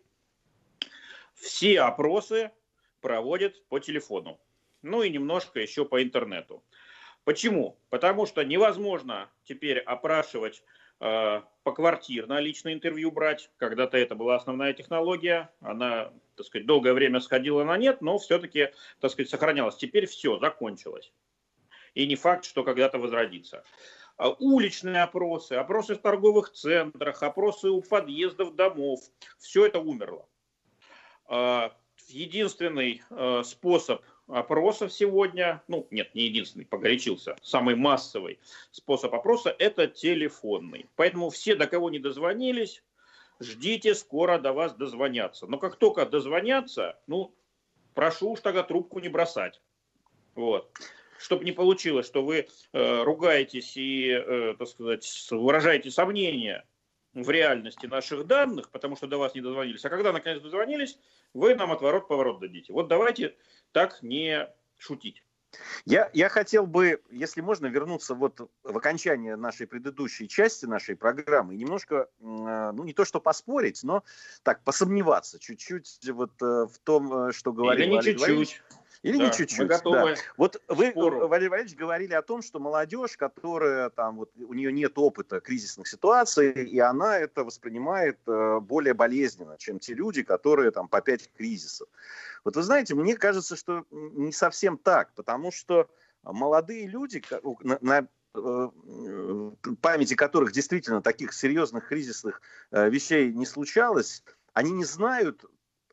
все 1.36 1.82
опросы 1.82 2.52
проводят 3.02 3.64
по 3.68 3.80
телефону. 3.80 4.40
Ну 4.82 5.04
и 5.04 5.10
немножко 5.10 5.60
еще 5.60 5.86
по 5.86 6.02
интернету. 6.02 6.64
Почему? 7.24 7.80
Потому 7.90 8.26
что 8.26 8.44
невозможно 8.44 9.30
теперь 9.44 9.78
опрашивать 9.78 10.64
поквартирно 11.64 12.40
личное 12.40 12.74
интервью 12.74 13.12
брать. 13.12 13.50
Когда-то 13.58 13.98
это 13.98 14.16
была 14.16 14.36
основная 14.36 14.74
технология. 14.74 15.50
Она 15.60 16.12
так 16.42 16.48
сказать, 16.48 16.66
долгое 16.66 16.94
время 16.94 17.20
сходила 17.20 17.64
на 17.64 17.78
нет, 17.78 18.02
но 18.02 18.18
все-таки, 18.18 18.70
так 19.00 19.12
сказать, 19.12 19.30
сохранялась. 19.30 19.76
Теперь 19.76 20.08
все, 20.08 20.40
закончилось. 20.40 21.12
И 21.94 22.08
не 22.08 22.16
факт, 22.16 22.46
что 22.46 22.64
когда-то 22.64 22.98
возродится. 22.98 23.64
А 24.18 24.30
уличные 24.30 25.04
опросы, 25.04 25.54
опросы 25.54 25.96
в 25.96 26.00
торговых 26.00 26.52
центрах, 26.52 27.22
опросы 27.22 27.70
у 27.70 27.82
подъездов 27.82 28.56
домов, 28.56 29.02
все 29.38 29.66
это 29.66 29.80
умерло. 29.80 30.28
А, 31.26 31.76
единственный 32.08 33.04
а, 33.10 33.44
способ 33.44 34.02
опросов 34.34 34.92
сегодня, 34.94 35.62
ну 35.68 35.88
нет, 35.92 36.14
не 36.16 36.24
единственный, 36.24 36.66
погорячился, 36.66 37.36
самый 37.42 37.76
массовый 37.76 38.40
способ 38.72 39.14
опроса– 39.14 39.56
это 39.60 39.88
телефонный. 39.88 40.88
Поэтому 40.96 41.30
все, 41.30 41.56
до 41.56 41.68
кого 41.68 41.90
не 41.90 42.00
дозвонились, 42.00 42.84
ждите, 43.40 43.96
скоро 43.96 44.40
до 44.40 44.54
вас 44.54 44.76
дозвонятся. 44.76 45.48
Но 45.48 45.58
как 45.58 45.76
только 45.76 46.06
дозвонятся, 46.06 47.00
ну, 47.08 47.34
прошу 47.94 48.32
уж 48.32 48.40
тогда 48.40 48.64
трубку 48.64 49.00
не 49.00 49.10
бросать. 49.10 49.62
Вот. 50.36 50.72
Чтобы 51.18 51.44
не 51.44 51.52
получилось, 51.52 52.08
что 52.08 52.24
вы 52.24 52.48
э, 52.74 53.04
ругаетесь 53.04 53.78
и, 53.78 54.10
э, 54.10 54.56
так 54.58 54.68
сказать, 54.68 55.28
выражаете 55.30 55.92
сомнения 55.92 56.66
в 57.14 57.30
реальности 57.30 57.86
наших 57.86 58.26
данных, 58.26 58.70
потому 58.70 58.96
что 58.96 59.08
до 59.08 59.18
вас 59.18 59.36
не 59.36 59.42
дозвонились. 59.42 59.84
А 59.84 59.90
когда 59.90 60.14
наконец 60.14 60.42
дозвонились, 60.42 60.98
вы 61.34 61.56
нам 61.56 61.72
отворот-поворот 61.72 62.40
дадите. 62.40 62.74
Вот 62.74 62.88
давайте 62.88 63.36
так 63.72 64.02
не 64.02 64.48
шутить. 64.78 65.24
Я, 65.86 66.10
я 66.14 66.30
хотел 66.30 66.66
бы, 66.66 67.02
если 67.10 67.42
можно, 67.42 67.66
вернуться 67.68 68.16
вот 68.16 68.50
в 68.64 68.78
окончание 68.78 69.36
нашей 69.36 69.68
предыдущей 69.68 70.28
части 70.28 70.66
нашей 70.66 70.96
программы 70.96 71.56
и 71.56 71.58
немножко, 71.58 72.08
а, 72.22 72.72
ну 72.72 72.84
не 72.84 72.94
то 72.94 73.04
что 73.04 73.20
поспорить, 73.20 73.84
но 73.84 74.04
так 74.44 74.64
посомневаться 74.64 75.40
чуть-чуть 75.40 76.00
вот 76.12 76.32
э, 76.42 76.46
в 76.46 76.80
том, 76.84 77.14
э, 77.14 77.32
что 77.34 77.52
говорил 77.52 77.86
Или 77.86 77.92
не 77.92 78.02
чуть-чуть. 78.02 78.62
Или 79.04 79.18
да, 79.18 79.26
не 79.26 79.32
чуть-чуть. 79.32 79.68
Да. 79.68 80.16
Вот 80.38 80.62
вы, 80.68 80.92
спору. 80.92 81.28
Валерий 81.28 81.50
Валерьевич, 81.50 81.76
говорили 81.76 82.14
о 82.14 82.22
том, 82.22 82.44
что 82.44 82.60
молодежь, 82.60 83.18
которая 83.18 83.90
там, 83.90 84.18
вот, 84.18 84.32
у 84.38 84.54
нее 84.54 84.72
нет 84.72 84.94
опыта 84.96 85.40
кризисных 85.40 85.88
ситуаций, 85.88 86.52
и 86.52 86.78
она 86.80 87.18
это 87.18 87.44
воспринимает 87.44 88.20
э, 88.28 88.60
более 88.60 88.94
болезненно, 88.94 89.58
чем 89.58 89.80
те 89.80 89.96
люди, 89.96 90.22
которые 90.22 90.70
там 90.70 90.88
по 90.88 91.02
пять 91.02 91.32
кризисов. 91.34 91.88
Вот 92.44 92.56
вы 92.56 92.62
знаете, 92.62 92.94
мне 92.94 93.16
кажется, 93.16 93.56
что 93.56 93.86
не 93.90 94.32
совсем 94.32 94.78
так, 94.78 95.14
потому 95.16 95.52
что 95.52 95.90
молодые 96.22 96.88
люди, 96.88 97.24
на, 97.62 97.80
на 97.82 98.08
э, 98.36 99.52
памяти 99.82 100.14
которых 100.14 100.52
действительно 100.52 101.02
таких 101.02 101.34
серьезных 101.34 101.88
кризисных 101.88 102.40
э, 102.70 102.88
вещей 102.90 103.34
не 103.34 103.48
случалось, 103.48 104.24
они 104.54 104.72
не 104.72 104.86
знают 104.86 105.44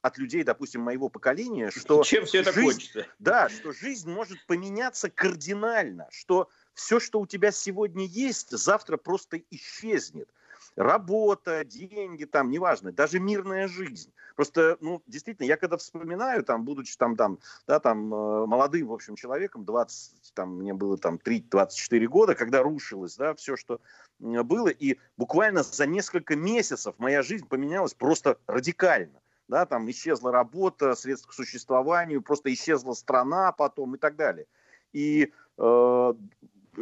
от 0.03 0.19
людей, 0.19 0.43
допустим, 0.43 0.83
моего 0.83 1.09
поколения, 1.09 1.71
что 1.71 2.03
чем 2.03 2.25
все 2.25 2.41
это 2.41 2.53
жизнь, 2.53 2.71
кончится? 2.71 3.07
Да, 3.19 3.49
что 3.49 3.73
жизнь 3.73 4.11
может 4.11 4.45
поменяться 4.47 5.11
кардинально, 5.11 6.09
что 6.11 6.49
все, 6.75 7.01
что 7.01 7.21
у 7.21 7.27
тебя 7.27 7.51
сегодня 7.51 8.05
есть, 8.07 8.51
завтра 8.51 8.97
просто 8.97 9.41
исчезнет 9.51 10.29
работа, 10.77 11.65
деньги, 11.65 12.25
там, 12.25 12.51
неважно, 12.51 12.93
даже 12.93 13.19
мирная 13.19 13.69
жизнь. 13.69 14.13
Просто, 14.37 14.77
ну, 14.81 15.03
действительно, 15.07 15.47
я 15.47 15.57
когда 15.57 15.77
вспоминаю, 15.77 16.45
там, 16.45 16.65
будучи 16.65 16.97
там, 16.97 17.17
там, 17.17 17.39
да, 17.67 17.81
там, 17.81 18.15
э, 18.15 18.47
молодым, 18.47 18.87
в 18.87 18.93
общем, 18.93 19.17
человеком, 19.17 19.65
20, 19.65 20.33
там, 20.35 20.59
мне 20.59 20.73
было 20.73 20.97
там 20.97 21.17
3-24 21.17 22.07
года, 22.07 22.35
когда 22.37 22.63
рушилось, 22.63 23.17
да, 23.17 23.35
все, 23.35 23.57
что 23.57 23.81
было, 24.21 24.69
и 24.69 24.99
буквально 25.17 25.65
за 25.65 25.87
несколько 25.87 26.37
месяцев 26.37 26.95
моя 26.99 27.23
жизнь 27.23 27.49
поменялась 27.49 27.95
просто 27.95 28.39
радикально 28.47 29.21
да, 29.49 29.67
там 29.67 29.91
исчезла 29.91 30.31
работа, 30.31 30.95
средства 30.95 31.31
к 31.31 31.35
существованию, 31.35 32.23
просто 32.23 32.53
исчезла 32.53 32.93
страна 32.93 33.53
потом 33.53 33.95
и 33.95 33.99
так 33.99 34.17
далее. 34.17 34.47
И 34.93 35.33
э, 35.57 36.15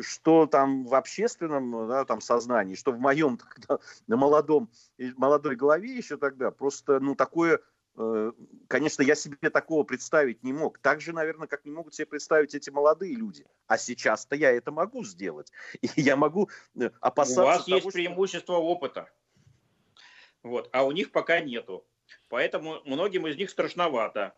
что 0.01 0.47
там 0.47 0.85
в 0.85 0.95
общественном 0.95 1.89
да, 1.89 2.05
там 2.05 2.21
сознании, 2.21 2.75
что 2.75 2.93
в 2.93 2.99
моем 2.99 3.37
тогда, 3.59 3.79
на 4.07 4.17
молодом, 4.17 4.69
молодой 5.17 5.57
голове 5.57 5.97
еще 5.97 6.17
тогда, 6.17 6.51
просто, 6.51 7.01
ну, 7.01 7.15
такое, 7.15 7.61
э, 7.97 8.33
конечно, 8.69 9.03
я 9.03 9.15
себе 9.15 9.51
такого 9.51 9.85
представить 9.85 10.43
не 10.43 10.53
мог. 10.53 10.79
Так 10.79 11.01
же, 11.01 11.13
наверное, 11.13 11.49
как 11.49 11.65
не 11.65 11.71
могут 11.71 11.95
себе 11.95 12.07
представить 12.07 12.55
эти 12.55 12.71
молодые 12.71 13.15
люди. 13.15 13.47
А 13.67 13.79
сейчас-то 13.79 14.37
я 14.37 14.51
это 14.51 14.71
могу 14.71 15.05
сделать. 15.05 15.53
И 15.81 15.89
я 15.97 16.17
могу 16.17 16.51
э, 16.79 16.91
опасаться 17.01 17.43
У 17.43 17.47
вас 17.47 17.65
того, 17.65 17.77
есть 17.77 17.89
что... 17.89 17.93
преимущество 17.93 18.55
опыта. 18.55 19.09
Вот, 20.43 20.69
а 20.73 20.85
у 20.85 20.93
них 20.93 21.11
пока 21.11 21.41
нету. 21.41 21.85
Поэтому 22.29 22.81
многим 22.85 23.27
из 23.27 23.37
них 23.37 23.51
страшновато. 23.51 24.35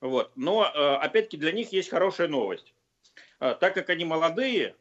Вот. 0.00 0.32
Но, 0.36 0.64
э, 0.64 0.96
опять-таки, 0.96 1.36
для 1.36 1.52
них 1.52 1.72
есть 1.72 1.90
хорошая 1.90 2.28
новость. 2.28 2.72
Так 3.38 3.74
как 3.74 3.90
они 3.90 4.06
молодые, 4.06 4.74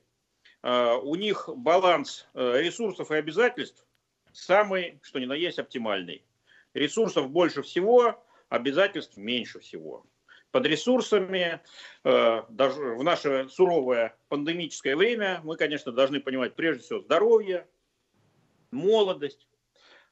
а, 0.67 0.97
у 0.97 1.13
них 1.13 1.47
баланс 1.55 2.27
э, 2.33 2.59
ресурсов 2.59 3.11
и 3.11 3.15
обязательств 3.15 3.85
самый, 4.33 4.99
что 5.03 5.19
ни 5.19 5.25
на 5.25 5.33
есть, 5.33 5.59
оптимальный. 5.59 6.25
Ресурсов 6.73 7.29
больше 7.29 7.61
всего, 7.61 8.19
обязательств 8.49 9.15
меньше 9.15 9.59
всего. 9.59 10.07
Под 10.49 10.65
ресурсами, 10.65 11.61
э, 12.03 12.43
даже 12.49 12.95
в 12.95 13.03
наше 13.03 13.47
суровое 13.47 14.17
пандемическое 14.27 14.95
время, 14.95 15.39
мы, 15.43 15.55
конечно, 15.55 15.91
должны 15.91 16.19
понимать 16.19 16.55
прежде 16.55 16.81
всего 16.81 16.99
здоровье, 17.01 17.67
молодость, 18.71 19.47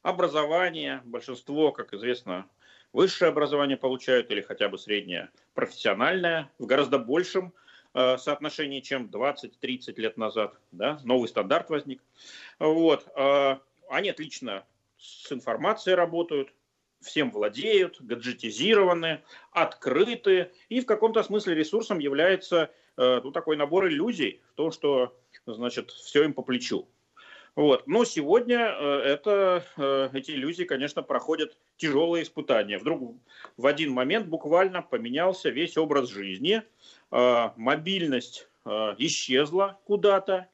образование. 0.03 1.01
Большинство, 1.05 1.71
как 1.71 1.93
известно, 1.93 2.45
высшее 2.91 3.29
образование 3.29 3.77
получают 3.77 4.29
или 4.29 4.41
хотя 4.41 4.69
бы 4.69 4.77
среднее 4.77 5.31
профессиональное 5.55 6.51
в 6.59 6.67
гораздо 6.67 6.99
большем 6.99 7.53
Э, 7.95 8.17
соотношении, 8.17 8.79
чем 8.79 9.05
20-30 9.05 9.93
лет 9.97 10.17
назад. 10.17 10.57
Да? 10.71 10.99
Новый 11.03 11.29
стандарт 11.29 11.69
возник. 11.69 12.01
Вот. 12.57 13.07
Э, 13.15 13.57
они 13.87 14.09
отлично 14.09 14.65
с 14.97 15.31
информацией 15.31 15.95
работают, 15.95 16.51
всем 17.01 17.29
владеют, 17.29 18.01
гаджетизированы, 18.01 19.21
открыты 19.51 20.51
и 20.69 20.81
в 20.81 20.87
каком-то 20.87 21.21
смысле 21.21 21.53
ресурсом 21.53 21.99
является 21.99 22.71
э, 22.97 23.21
ну, 23.23 23.31
такой 23.31 23.57
набор 23.57 23.87
иллюзий 23.87 24.41
в 24.53 24.55
том, 24.55 24.71
что 24.71 25.15
значит, 25.45 25.91
все 25.91 26.23
им 26.23 26.33
по 26.33 26.41
плечу. 26.41 26.87
Вот. 27.55 27.85
Но 27.87 28.03
сегодня 28.03 28.57
это, 28.59 29.63
эти 30.13 30.31
иллюзии, 30.31 30.63
конечно, 30.63 31.03
проходят 31.03 31.55
тяжелые 31.77 32.23
испытания. 32.23 32.79
Вдруг 32.79 33.15
в 33.57 33.67
один 33.67 33.91
момент 33.91 34.27
буквально 34.27 34.81
поменялся 34.81 35.49
весь 35.49 35.77
образ 35.77 36.09
жизни, 36.09 36.63
Э, 37.15 37.51
мобильность 37.57 38.47
э, 38.65 38.95
исчезла 38.97 39.79
куда-то, 39.85 40.47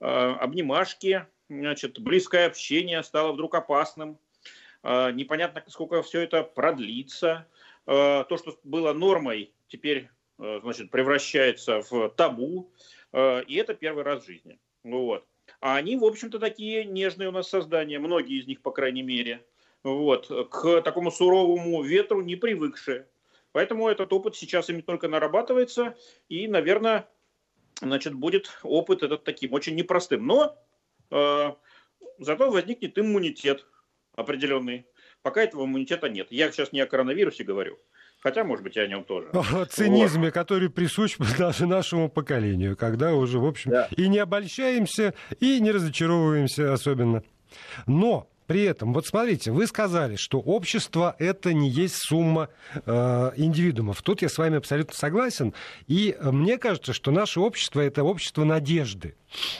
э, 0.00 0.04
обнимашки, 0.06 1.26
значит, 1.50 1.98
близкое 2.00 2.46
общение 2.46 3.02
стало 3.02 3.32
вдруг 3.32 3.54
опасным, 3.54 4.18
непонятно, 4.84 5.64
сколько 5.66 6.02
все 6.02 6.20
это 6.20 6.44
продлится. 6.44 7.48
То, 7.84 8.26
что 8.30 8.56
было 8.62 8.92
нормой, 8.92 9.52
теперь 9.66 10.08
значит, 10.38 10.92
превращается 10.92 11.82
в 11.90 12.10
табу, 12.10 12.70
и 13.12 13.56
это 13.56 13.74
первый 13.74 14.04
раз 14.04 14.22
в 14.22 14.26
жизни. 14.26 14.60
Вот. 14.84 15.26
А 15.60 15.76
они, 15.76 15.96
в 15.96 16.04
общем-то, 16.04 16.38
такие 16.38 16.84
нежные 16.84 17.28
у 17.28 17.32
нас 17.32 17.48
создания, 17.48 17.98
многие 17.98 18.38
из 18.40 18.46
них, 18.46 18.62
по 18.62 18.70
крайней 18.70 19.02
мере, 19.02 19.44
вот, 19.82 20.28
к 20.50 20.82
такому 20.82 21.10
суровому 21.10 21.82
ветру 21.82 22.20
не 22.22 22.36
привыкшие. 22.36 23.08
Поэтому 23.52 23.88
этот 23.88 24.12
опыт 24.12 24.36
сейчас 24.36 24.68
ими 24.68 24.82
только 24.82 25.08
нарабатывается, 25.08 25.96
и, 26.28 26.46
наверное, 26.46 27.08
значит, 27.80 28.14
будет 28.14 28.50
опыт 28.62 29.02
этот 29.02 29.24
таким 29.24 29.52
очень 29.52 29.74
непростым. 29.74 30.26
Но 30.26 30.56
э, 31.10 31.52
зато 32.18 32.50
возникнет 32.50 32.98
иммунитет 32.98 33.66
определенный. 34.14 34.86
Пока 35.22 35.42
этого 35.42 35.64
иммунитета 35.64 36.08
нет. 36.08 36.28
Я 36.30 36.52
сейчас 36.52 36.72
не 36.72 36.80
о 36.80 36.86
коронавирусе 36.86 37.44
говорю. 37.44 37.78
Хотя, 38.20 38.42
может 38.42 38.64
быть, 38.64 38.76
и 38.76 38.80
о 38.80 38.86
нем 38.86 39.04
тоже. 39.04 39.28
О 39.32 39.64
цинизме, 39.64 40.26
вот. 40.26 40.34
который 40.34 40.70
присущ 40.70 41.16
даже 41.38 41.66
нашему 41.66 42.08
поколению, 42.08 42.76
когда 42.76 43.14
уже, 43.14 43.38
в 43.38 43.46
общем, 43.46 43.70
да. 43.70 43.88
и 43.96 44.08
не 44.08 44.18
обольщаемся, 44.18 45.14
и 45.38 45.60
не 45.60 45.70
разочаровываемся 45.70 46.72
особенно. 46.72 47.22
Но 47.86 48.28
при 48.48 48.62
этом, 48.62 48.94
вот 48.94 49.06
смотрите, 49.06 49.52
вы 49.52 49.66
сказали, 49.66 50.16
что 50.16 50.40
общество 50.40 51.14
это 51.18 51.52
не 51.52 51.68
есть 51.68 51.96
сумма 51.96 52.48
э, 52.74 53.32
индивидуумов. 53.36 54.00
Тут 54.00 54.22
я 54.22 54.30
с 54.30 54.38
вами 54.38 54.56
абсолютно 54.56 54.94
согласен. 54.94 55.52
И 55.86 56.16
э, 56.18 56.30
мне 56.30 56.56
кажется, 56.56 56.94
что 56.94 57.10
наше 57.10 57.40
общество 57.40 57.82
это 57.82 58.02
общество 58.04 58.44
надежды. 58.44 59.16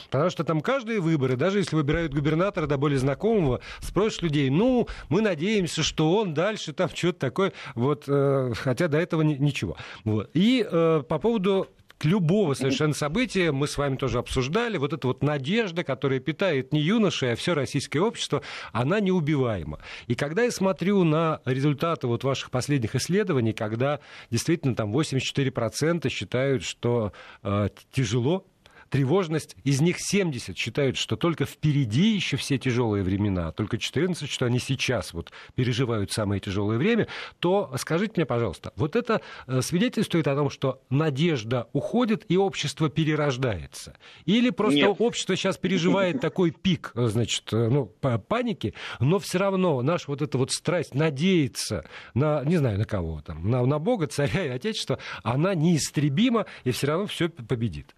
Потому 0.09 0.31
что 0.31 0.43
там 0.43 0.61
каждые 0.61 1.01
выборы, 1.01 1.35
даже 1.35 1.59
если 1.59 1.75
выбирают 1.75 2.15
губернатора 2.15 2.65
до 2.65 2.79
более 2.79 2.97
знакомого, 2.97 3.61
спросишь 3.79 4.23
людей, 4.23 4.49
ну, 4.49 4.87
мы 5.07 5.21
надеемся, 5.21 5.83
что 5.83 6.15
он 6.15 6.33
дальше 6.33 6.73
там 6.73 6.89
что-то 6.89 7.19
такое, 7.19 7.53
вот, 7.75 8.05
э, 8.07 8.53
хотя 8.55 8.87
до 8.87 8.97
этого 8.97 9.21
ни, 9.21 9.35
ничего. 9.35 9.77
Вот. 10.03 10.31
И 10.33 10.67
э, 10.67 11.03
по 11.07 11.19
поводу 11.19 11.67
любого 12.05 12.53
совершенно 12.53 12.93
события 12.93 13.51
мы 13.51 13.67
с 13.67 13.77
вами 13.77 13.95
тоже 13.95 14.19
обсуждали. 14.19 14.77
Вот 14.77 14.93
эта 14.93 15.07
вот 15.07 15.23
надежда, 15.23 15.83
которая 15.83 16.19
питает 16.19 16.73
не 16.73 16.81
юноши, 16.81 17.27
а 17.27 17.35
все 17.35 17.53
российское 17.53 17.99
общество, 17.99 18.41
она 18.71 18.99
неубиваема. 18.99 19.79
И 20.07 20.15
когда 20.15 20.43
я 20.43 20.51
смотрю 20.51 21.03
на 21.03 21.41
результаты 21.45 22.07
вот 22.07 22.23
ваших 22.23 22.51
последних 22.51 22.95
исследований, 22.95 23.53
когда 23.53 23.99
действительно 24.29 24.75
там 24.75 24.95
84% 24.95 26.09
считают, 26.09 26.63
что 26.63 27.13
э, 27.43 27.69
тяжело 27.91 28.45
тревожность. 28.89 29.55
Из 29.63 29.81
них 29.81 29.97
70 29.99 30.57
считают, 30.57 30.97
что 30.97 31.15
только 31.15 31.45
впереди 31.45 32.15
еще 32.15 32.37
все 32.37 32.57
тяжелые 32.57 33.03
времена, 33.03 33.49
а 33.49 33.51
только 33.51 33.77
14, 33.77 34.29
что 34.29 34.45
они 34.45 34.59
сейчас 34.59 35.13
вот 35.13 35.31
переживают 35.55 36.11
самое 36.11 36.41
тяжелое 36.41 36.77
время, 36.77 37.07
то 37.39 37.71
скажите 37.77 38.13
мне, 38.15 38.25
пожалуйста, 38.25 38.73
вот 38.75 38.95
это 38.95 39.21
э, 39.47 39.61
свидетельствует 39.61 40.27
о 40.27 40.35
том, 40.35 40.49
что 40.49 40.81
надежда 40.89 41.67
уходит 41.73 42.25
и 42.29 42.37
общество 42.37 42.89
перерождается? 42.89 43.95
Или 44.25 44.49
просто 44.49 44.79
Нет. 44.79 44.95
общество 44.99 45.35
сейчас 45.35 45.57
переживает 45.57 46.21
такой 46.21 46.51
пик, 46.51 46.91
э, 46.95 47.07
значит, 47.07 47.51
э, 47.53 47.69
ну, 47.69 47.85
паники, 48.27 48.73
но 48.99 49.19
все 49.19 49.37
равно 49.37 49.81
наша 49.81 50.05
вот 50.07 50.21
эта 50.21 50.37
вот 50.37 50.51
страсть 50.51 50.93
надеяться 50.93 51.85
на, 52.13 52.43
не 52.43 52.57
знаю, 52.57 52.77
на 52.77 52.85
кого 52.85 53.21
там, 53.21 53.49
на, 53.49 53.65
на 53.65 53.79
Бога, 53.79 54.07
царя 54.07 54.45
и 54.45 54.49
Отечества, 54.49 54.99
она 55.23 55.55
неистребима, 55.55 56.45
и 56.63 56.71
все 56.71 56.87
равно 56.87 57.07
все 57.07 57.29
победит. 57.29 57.95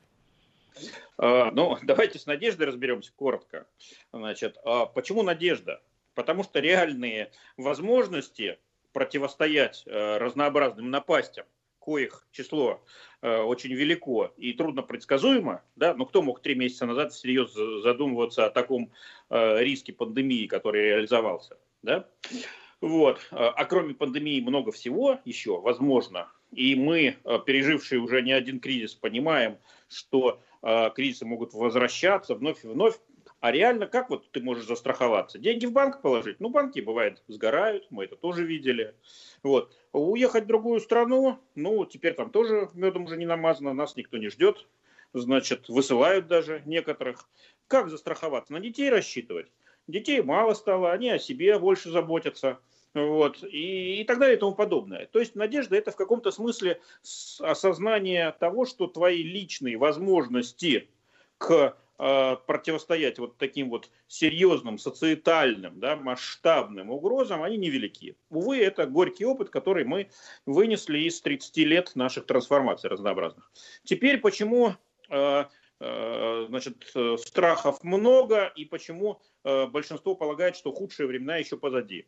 А, 1.18 1.52
ну, 1.52 1.78
давайте 1.84 2.20
с 2.20 2.26
надеждой 2.26 2.68
разберемся 2.68 3.12
коротко. 3.16 3.68
Значит, 4.12 4.58
а 4.64 4.86
почему 4.86 5.24
надежда? 5.24 5.82
Потому 6.14 6.44
что 6.44 6.60
реальные 6.60 7.32
возможности 7.58 8.60
противостоять 8.94 9.84
э, 9.86 10.18
разнообразным 10.18 10.90
напастям, 10.90 11.46
коих 11.80 12.28
число 12.32 12.84
э, 13.22 13.38
очень 13.38 13.74
велико 13.74 14.32
и 14.38 14.54
трудно 14.54 14.84
предсказуемо, 14.84 15.64
да, 15.76 15.94
но 15.94 16.06
кто 16.06 16.22
мог 16.22 16.42
три 16.42 16.56
месяца 16.56 16.86
назад 16.86 17.14
всерьез 17.14 17.54
задумываться 17.84 18.46
о 18.46 18.50
таком 18.50 18.92
э, 19.30 19.64
риске 19.64 19.94
пандемии, 19.94 20.48
который 20.48 20.84
реализовался, 20.84 21.58
да? 21.82 22.08
Вот. 22.82 23.20
А 23.30 23.64
кроме 23.66 23.94
пандемии 23.94 24.42
много 24.42 24.72
всего 24.72 25.20
еще 25.24 25.62
возможно. 25.62 26.32
И 26.52 26.74
мы, 26.74 27.18
пережившие 27.46 28.02
уже 28.02 28.24
не 28.24 28.32
один 28.32 28.60
кризис, 28.60 28.96
понимаем, 28.96 29.60
что 29.88 30.42
кризисы 30.96 31.26
могут 31.26 31.54
возвращаться 31.54 32.36
вновь 32.36 32.64
и 32.64 32.68
вновь. 32.68 33.00
А 33.40 33.52
реально, 33.52 33.88
как 33.88 34.12
вот 34.12 34.30
ты 34.32 34.40
можешь 34.40 34.66
застраховаться? 34.66 35.40
Деньги 35.40 35.66
в 35.66 35.72
банк 35.72 36.02
положить? 36.02 36.40
Ну, 36.40 36.50
банки, 36.50 36.80
бывает, 36.80 37.24
сгорают, 37.28 37.88
мы 37.90 38.04
это 38.04 38.16
тоже 38.16 38.46
видели. 38.46 38.94
Вот. 39.42 39.76
Уехать 39.94 40.44
в 40.44 40.48
другую 40.48 40.80
страну, 40.80 41.40
ну, 41.56 41.86
теперь 41.86 42.14
там 42.14 42.30
тоже 42.30 42.70
медом 42.76 43.06
уже 43.06 43.18
не 43.18 43.26
намазано, 43.26 43.74
нас 43.74 43.96
никто 43.96 44.18
не 44.18 44.30
ждет. 44.30 44.68
Значит, 45.14 45.70
высылают 45.70 46.28
даже 46.28 46.62
некоторых. 46.66 47.28
Как 47.68 47.90
застраховаться? 47.90 48.54
На 48.54 48.60
детей 48.60 48.90
рассчитывать? 48.90 49.52
Детей 49.88 50.22
мало 50.22 50.54
стало, 50.54 50.92
они 50.92 51.10
о 51.10 51.18
себе 51.18 51.58
больше 51.58 51.90
заботятся 51.90 52.60
вот, 52.94 53.44
и, 53.44 54.02
и 54.02 54.04
так 54.04 54.20
далее 54.20 54.38
и 54.38 54.40
тому 54.40 54.54
подобное. 54.54 55.08
То 55.08 55.20
есть 55.20 55.36
надежда 55.36 55.76
это 55.76 55.92
в 55.92 55.96
каком-то 55.96 56.32
смысле 56.32 56.82
осознание 57.40 58.36
того, 58.40 58.66
что 58.66 58.88
твои 58.88 59.24
личные 59.24 59.78
возможности 59.78 60.90
к 61.38 61.78
э, 61.98 62.36
противостоять 62.46 63.18
вот 63.18 63.38
таким 63.38 63.70
вот 63.70 63.90
серьезным, 64.08 64.78
социетальным, 64.78 65.80
да, 65.80 65.96
масштабным 65.96 66.92
угрозам, 66.92 67.44
они 67.44 67.58
невелики. 67.58 68.18
Увы, 68.30 68.58
это 68.60 68.86
горький 68.86 69.26
опыт, 69.26 69.50
который 69.50 69.86
мы 69.86 70.10
вынесли 70.46 71.00
из 71.00 71.22
30 71.22 71.58
лет 71.58 71.92
наших 71.96 72.26
трансформаций 72.26 72.90
разнообразных. 72.90 73.50
Теперь 73.86 74.18
почему 74.18 74.76
э, 75.10 75.46
значит, 75.82 76.94
страхов 77.18 77.84
много 77.84 78.46
и 78.56 78.66
почему 78.66 79.20
большинство 79.44 80.16
полагает, 80.16 80.56
что 80.56 80.72
худшие 80.72 81.08
времена 81.08 81.38
еще 81.38 81.58
позади. 81.58 82.06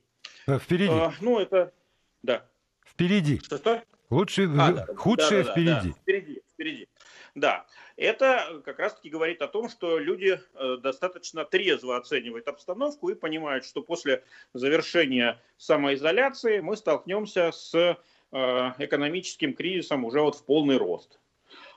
Э, 0.47 0.59
впереди. 0.59 0.91
Ну, 1.21 1.39
это... 1.39 1.73
Да. 2.21 2.45
Впереди. 2.85 3.39
Что-что? 3.39 3.83
Лучше, 4.09 4.43
а, 4.59 4.71
да, 4.71 4.85
худшее 4.95 5.43
да, 5.43 5.47
да, 5.47 5.51
впереди. 5.51 5.89
Да, 5.89 6.01
впереди, 6.01 6.41
впереди. 6.53 6.87
Да, 7.33 7.65
это 7.97 8.61
как 8.63 8.77
раз-таки 8.77 9.09
говорит 9.09 9.41
о 9.41 9.47
том, 9.47 9.69
что 9.69 9.97
люди 9.97 10.39
э, 10.53 10.77
достаточно 10.83 11.45
трезво 11.45 11.97
оценивают 11.97 12.47
обстановку 12.47 13.09
и 13.09 13.15
понимают, 13.15 13.65
что 13.65 13.81
после 13.81 14.23
завершения 14.53 15.41
самоизоляции 15.57 16.59
мы 16.59 16.77
столкнемся 16.77 17.51
с 17.51 17.73
э, 17.73 17.95
экономическим 18.31 19.55
кризисом 19.55 20.05
уже 20.05 20.21
вот 20.21 20.35
в 20.35 20.45
полный 20.45 20.77
рост. 20.77 21.19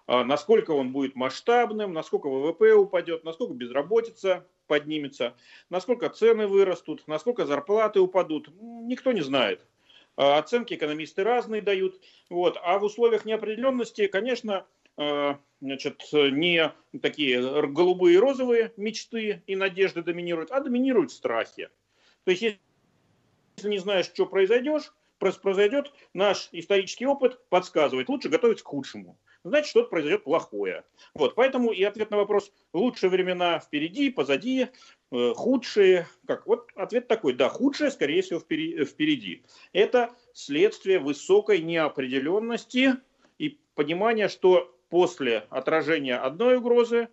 А 0.07 0.23
насколько 0.23 0.71
он 0.71 0.93
будет 0.93 1.17
масштабным, 1.17 1.93
насколько 1.93 2.29
ВВП 2.29 2.75
упадет, 2.75 3.25
насколько 3.25 3.55
безработица 3.55 4.47
поднимется, 4.69 5.35
насколько 5.69 6.09
цены 6.09 6.47
вырастут, 6.47 7.03
насколько 7.07 7.45
зарплаты 7.45 8.01
упадут, 8.01 8.49
никто 8.61 9.13
не 9.13 9.23
знает. 9.23 9.67
А 10.17 10.39
оценки 10.39 10.75
экономисты 10.75 11.25
разные 11.25 11.61
дают. 11.61 12.01
Вот. 12.31 12.57
А 12.63 12.79
в 12.79 12.85
условиях 12.85 13.25
неопределенности, 13.25 14.07
конечно, 14.07 14.65
э, 14.97 15.35
значит, 15.61 16.03
не 16.13 16.73
такие 17.03 17.67
голубые 17.67 18.15
и 18.15 18.19
розовые 18.19 18.73
мечты 18.77 19.43
и 19.47 19.57
надежды 19.57 20.03
доминируют, 20.03 20.53
а 20.53 20.61
доминируют 20.61 21.11
страхи. 21.11 21.69
То 22.25 22.31
есть, 22.31 22.43
если 22.43 22.59
не 23.65 23.79
знаешь, 23.79 24.07
что 24.07 24.25
произойдешь, 24.25 24.93
произойдет, 25.19 25.93
наш 26.15 26.49
исторический 26.53 27.07
опыт 27.07 27.41
подсказывает, 27.49 28.09
лучше 28.09 28.29
готовиться 28.29 28.65
к 28.65 28.69
худшему 28.69 29.19
значит, 29.49 29.71
что-то 29.71 29.89
произойдет 29.89 30.25
плохое. 30.25 30.85
Вот, 31.15 31.35
поэтому 31.35 31.73
и 31.73 31.83
ответ 31.83 32.11
на 32.11 32.17
вопрос, 32.17 32.53
лучшие 32.73 33.11
времена 33.11 33.59
впереди, 33.59 34.11
позади, 34.11 34.69
э, 35.13 35.33
худшие, 35.35 36.07
как, 36.27 36.47
вот 36.47 36.71
ответ 36.75 37.09
такой, 37.09 37.35
да, 37.35 37.49
худшее, 37.49 37.91
скорее 37.91 38.23
всего, 38.23 38.41
впереди. 38.41 39.45
Это 39.73 40.15
следствие 40.33 40.99
высокой 40.99 41.61
неопределенности 41.61 42.95
и 43.39 43.59
понимания, 43.75 44.29
что 44.29 44.75
после 44.89 45.47
отражения 45.51 46.17
одной 46.17 46.57
угрозы 46.57 47.09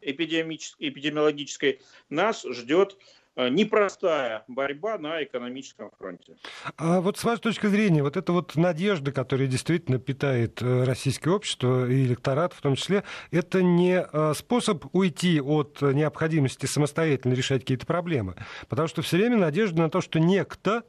эпидемиологической 0.00 1.80
нас 2.08 2.44
ждет 2.44 2.98
непростая 3.36 4.44
борьба 4.48 4.98
на 4.98 5.22
экономическом 5.22 5.90
фронте. 5.98 6.36
А 6.76 7.00
вот 7.00 7.18
с 7.18 7.24
вашей 7.24 7.40
точки 7.40 7.66
зрения, 7.66 8.02
вот 8.02 8.16
эта 8.16 8.32
вот 8.32 8.56
надежда, 8.56 9.12
которая 9.12 9.48
действительно 9.48 9.98
питает 9.98 10.62
э, 10.62 10.84
российское 10.84 11.30
общество 11.30 11.88
и 11.88 12.04
электорат 12.04 12.52
в 12.52 12.60
том 12.60 12.76
числе, 12.76 13.04
это 13.30 13.62
не 13.62 14.00
э, 14.00 14.34
способ 14.34 14.84
уйти 14.92 15.40
от 15.40 15.82
необходимости 15.82 16.66
самостоятельно 16.66 17.34
решать 17.34 17.62
какие-то 17.62 17.86
проблемы, 17.86 18.36
потому 18.68 18.88
что 18.88 19.02
все 19.02 19.16
время 19.16 19.38
надежда 19.38 19.82
на 19.82 19.90
то, 19.90 20.00
что 20.00 20.20
некто 20.20 20.84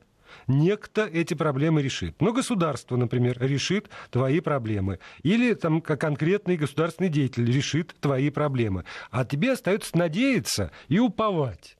некто 0.47 1.05
эти 1.05 1.33
проблемы 1.33 1.81
решит. 1.81 2.15
Ну, 2.19 2.33
государство, 2.33 2.95
например, 2.97 3.37
решит 3.39 3.89
твои 4.11 4.39
проблемы. 4.39 4.99
Или 5.23 5.53
там 5.53 5.81
конкретный 5.81 6.57
государственный 6.57 7.09
деятель 7.09 7.51
решит 7.51 7.95
твои 7.99 8.29
проблемы. 8.29 8.85
А 9.11 9.25
тебе 9.25 9.53
остается 9.53 9.97
надеяться 9.97 10.71
и 10.87 10.99
уповать. 10.99 11.77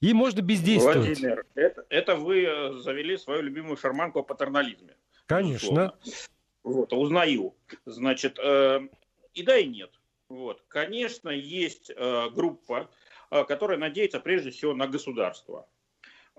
И 0.00 0.12
можно 0.14 0.42
бездействовать. 0.42 0.98
Владимир, 0.98 1.44
это, 1.54 1.84
это 1.88 2.16
вы 2.16 2.44
э, 2.44 2.72
завели 2.74 3.16
свою 3.16 3.42
любимую 3.42 3.76
шарманку 3.76 4.20
о 4.20 4.22
патернализме. 4.22 4.94
Конечно. 5.26 5.94
Вот, 6.62 6.92
узнаю. 6.92 7.54
Значит, 7.84 8.38
э, 8.38 8.80
и 9.34 9.42
да, 9.42 9.58
и 9.58 9.66
нет. 9.66 9.90
Вот. 10.28 10.62
Конечно, 10.68 11.30
есть 11.30 11.90
э, 11.90 12.30
группа, 12.30 12.90
э, 13.30 13.44
которая 13.44 13.78
надеется 13.78 14.20
прежде 14.20 14.50
всего 14.50 14.74
на 14.74 14.86
государство. 14.86 15.66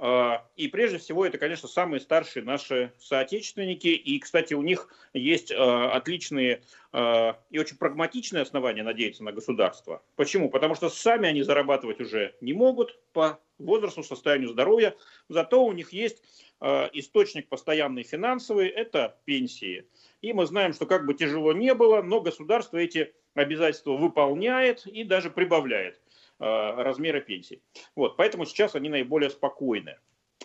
А, 0.02 0.46
и 0.56 0.70
прежде 0.70 0.98
всего 0.98 1.26
это, 1.26 1.38
конечно, 1.38 1.68
самые 1.68 2.00
старшие 2.00 2.44
наши 2.44 2.94
соотечественники. 3.00 3.88
И, 3.88 4.18
кстати, 4.20 4.54
у 4.54 4.62
них 4.62 4.88
есть 5.14 5.52
а, 5.52 5.92
отличные 5.92 6.62
а, 6.94 7.38
и 7.50 7.60
очень 7.60 7.78
прагматичные 7.78 8.44
основания 8.44 8.82
надеяться 8.82 9.26
на 9.26 9.34
государство. 9.34 10.02
Почему? 10.16 10.50
Потому 10.50 10.76
что 10.76 10.90
сами 10.90 11.28
они 11.28 11.44
зарабатывать 11.44 12.00
уже 12.00 12.34
не 12.40 12.54
могут 12.54 12.98
по 13.12 13.42
возрасту, 13.58 14.02
состоянию 14.02 14.48
здоровья. 14.48 14.96
Зато 15.28 15.64
у 15.64 15.74
них 15.74 15.92
есть 15.92 16.24
источник 16.62 17.48
постоянный 17.48 18.04
финансовый– 18.04 18.68
это 18.70 19.18
пенсии. 19.24 19.86
И 20.22 20.34
мы 20.34 20.46
знаем, 20.46 20.74
что 20.74 20.86
как 20.86 21.06
бы 21.06 21.14
тяжело 21.14 21.54
не 21.54 21.74
было, 21.74 22.02
но 22.02 22.20
государство 22.20 22.78
эти 22.78 23.14
обязательства 23.34 23.94
выполняет 23.94 24.86
и 24.86 25.06
даже 25.06 25.30
прибавляет. 25.30 26.02
Э, 26.40 26.82
размера 26.82 27.20
пенсий. 27.20 27.62
Вот, 27.96 28.16
поэтому 28.16 28.46
сейчас 28.46 28.74
они 28.74 28.88
наиболее 28.88 29.30
спокойны. 29.30 29.98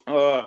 Э, 0.06 0.42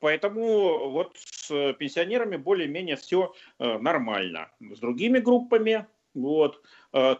поэтому 0.00 0.90
вот 0.90 1.16
с 1.16 1.72
пенсионерами 1.74 2.36
более-менее 2.36 2.96
все 2.96 3.34
э, 3.60 3.78
нормально. 3.78 4.50
С 4.58 4.80
другими 4.80 5.20
группами, 5.20 5.86
вот, 6.14 6.60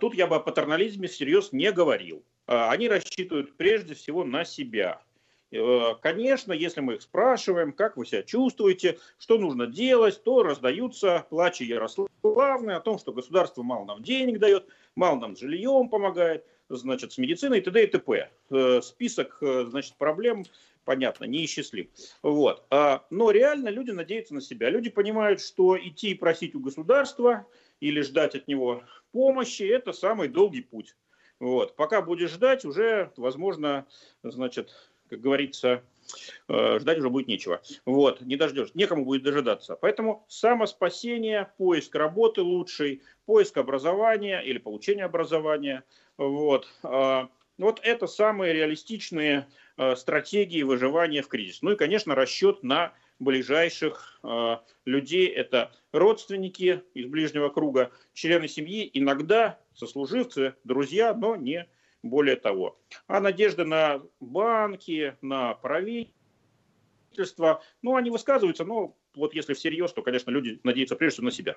тут 0.01 0.15
я 0.15 0.27
бы 0.27 0.37
о 0.37 0.41
патернализме 0.41 1.09
всерьез 1.09 1.53
не 1.53 1.73
говорил. 1.73 2.23
Они 2.45 2.91
рассчитывают 2.91 3.57
прежде 3.57 3.95
всего 3.95 4.23
на 4.23 4.45
себя. 4.45 5.01
Конечно, 6.03 6.53
если 6.53 6.83
мы 6.83 6.97
их 6.97 7.03
спрашиваем, 7.03 7.73
как 7.73 7.97
вы 7.97 8.05
себя 8.05 8.23
чувствуете, 8.23 8.99
что 9.17 9.39
нужно 9.39 9.67
делать, 9.67 10.23
то 10.25 10.43
раздаются 10.43 11.25
плачи 11.31 11.63
Ярославны 11.63 12.73
о 12.73 12.81
том, 12.81 12.99
что 12.99 13.15
государство 13.15 13.63
мало 13.63 13.87
нам 13.87 14.03
денег 14.03 14.39
дает, 14.39 14.69
мало 14.95 15.19
нам 15.19 15.37
жильем 15.37 15.89
помогает, 15.89 16.45
значит, 16.77 17.13
с 17.13 17.19
медициной 17.19 17.59
и 17.59 17.61
т.д. 17.61 17.85
и 17.85 17.87
т.п. 17.87 18.31
Э, 18.51 18.81
список, 18.83 19.39
э, 19.41 19.67
значит, 19.69 19.95
проблем, 19.97 20.45
понятно, 20.85 21.25
неисчислим. 21.25 21.89
Вот. 22.23 22.65
А, 22.71 23.05
но 23.11 23.31
реально 23.31 23.69
люди 23.69 23.91
надеются 23.91 24.35
на 24.35 24.41
себя. 24.41 24.71
Люди 24.71 24.91
понимают, 24.91 25.41
что 25.41 25.79
идти 25.79 26.11
и 26.11 26.15
просить 26.15 26.55
у 26.55 26.61
государства 26.61 27.47
или 27.81 28.01
ждать 28.01 28.35
от 28.35 28.49
него 28.49 28.83
помощи– 29.13 29.63
это 29.65 29.93
самый 29.93 30.29
долгий 30.29 30.63
путь. 30.63 30.95
Вот. 31.41 31.77
Пока 31.77 32.03
будешь 32.03 32.31
ждать, 32.31 32.65
уже, 32.65 33.13
возможно, 33.17 33.87
значит, 34.23 34.71
как 35.09 35.21
говорится, 35.21 35.83
ждать 36.49 36.99
уже 36.99 37.11
будет 37.11 37.29
нечего. 37.29 37.63
Вот, 37.87 38.21
не 38.21 38.37
дождешь, 38.37 38.75
некому 38.75 39.05
будет 39.05 39.23
дожидаться. 39.23 39.77
Поэтому 39.77 40.25
самоспасение, 40.29 41.53
поиск 41.59 41.95
работы 41.95 42.43
лучшей, 42.43 43.03
поиск 43.27 43.57
образования 43.57 44.41
или 44.41 44.59
получение 44.59 45.05
образования– 45.05 45.85
вот. 46.19 46.69
А, 46.83 47.29
вот 47.59 47.81
это 47.83 48.07
самые 48.07 48.53
реалистичные 48.53 49.49
а, 49.77 49.97
стратегии 49.97 50.63
выживания 50.63 51.23
в 51.23 51.29
кризис. 51.29 51.63
Ну 51.63 51.73
и, 51.73 51.77
конечно, 51.77 52.15
расчет 52.15 52.63
на 52.63 52.93
ближайших 53.19 54.21
людей. 54.85 55.29
Это 55.29 55.71
родственники 55.93 56.83
из 56.93 57.07
ближнего 57.07 57.51
круга, 57.51 57.93
члены 58.15 58.49
семьи, 58.49 58.91
иногда 58.93 59.61
сослуживцы, 59.75 60.57
друзья, 60.65 61.15
но 61.15 61.37
не 61.37 61.69
более 62.03 62.37
того. 62.37 62.79
А 63.07 63.21
надежды 63.21 63.65
на 63.65 64.03
банки, 64.21 65.17
на 65.23 65.55
правительство, 65.55 67.63
ну, 67.83 67.97
они 67.97 68.11
высказываются, 68.11 68.65
но 68.65 68.97
вот 69.15 69.35
если 69.35 69.55
всерьез, 69.55 69.93
то, 69.93 70.03
конечно, 70.03 70.31
люди 70.31 70.61
надеются 70.65 70.97
прежде 70.97 71.15
всего 71.15 71.27
на 71.27 71.33
себя. 71.33 71.57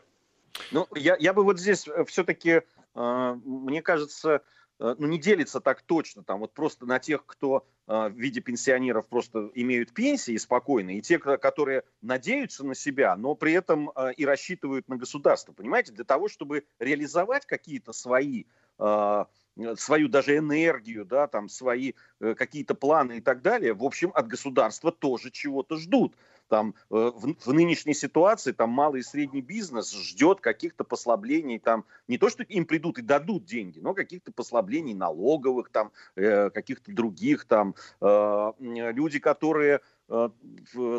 Ну, 0.71 0.87
я, 0.95 1.17
я 1.19 1.33
бы 1.33 1.43
вот 1.43 1.59
здесь 1.59 1.87
э, 1.87 2.05
все-таки, 2.05 2.61
э, 2.95 3.35
мне 3.43 3.81
кажется, 3.81 4.41
э, 4.79 4.95
ну, 4.97 5.07
не 5.07 5.19
делится 5.19 5.59
так 5.59 5.81
точно, 5.81 6.23
там 6.23 6.39
вот 6.39 6.53
просто 6.53 6.85
на 6.85 6.99
тех, 6.99 7.25
кто 7.25 7.67
э, 7.87 8.09
в 8.09 8.13
виде 8.13 8.39
пенсионеров 8.39 9.07
просто 9.07 9.51
имеют 9.53 9.93
пенсии 9.93 10.37
спокойно, 10.37 10.97
и 10.97 11.01
те, 11.01 11.19
которые 11.19 11.83
надеются 12.01 12.65
на 12.65 12.73
себя, 12.73 13.17
но 13.17 13.35
при 13.35 13.53
этом 13.53 13.91
э, 13.95 14.13
и 14.13 14.25
рассчитывают 14.25 14.87
на 14.87 14.95
государство, 14.95 15.51
понимаете, 15.51 15.91
для 15.91 16.05
того, 16.05 16.29
чтобы 16.29 16.65
реализовать 16.79 17.45
какие-то 17.45 17.91
свои 17.91 18.45
э, 18.79 19.25
свою 19.77 20.07
даже 20.07 20.37
энергию, 20.37 21.05
да, 21.05 21.27
там 21.27 21.49
свои 21.49 21.93
э, 22.19 22.35
какие-то 22.35 22.75
планы 22.75 23.17
и 23.17 23.21
так 23.21 23.41
далее, 23.41 23.73
в 23.73 23.83
общем, 23.83 24.11
от 24.13 24.27
государства 24.27 24.91
тоже 24.91 25.31
чего-то 25.31 25.77
ждут. 25.77 26.15
Там 26.47 26.75
э, 26.91 26.95
в, 26.95 27.35
в 27.39 27.53
нынешней 27.53 27.93
ситуации 27.93 28.51
там 28.51 28.69
малый 28.69 28.99
и 28.99 29.03
средний 29.03 29.41
бизнес 29.41 29.91
ждет 29.91 30.41
каких-то 30.41 30.83
послаблений, 30.83 31.57
там 31.57 31.85
не 32.07 32.17
то, 32.17 32.29
что 32.29 32.43
им 32.43 32.65
придут 32.65 32.99
и 32.99 33.01
дадут 33.01 33.45
деньги, 33.45 33.79
но 33.79 33.93
каких-то 33.93 34.31
послаблений 34.31 34.93
налоговых, 34.93 35.69
там 35.69 35.91
э, 36.15 36.49
каких-то 36.51 36.91
других, 36.91 37.45
там 37.45 37.75
э, 38.01 38.51
люди, 38.59 39.19
которые 39.19 39.81
э, 40.07 40.29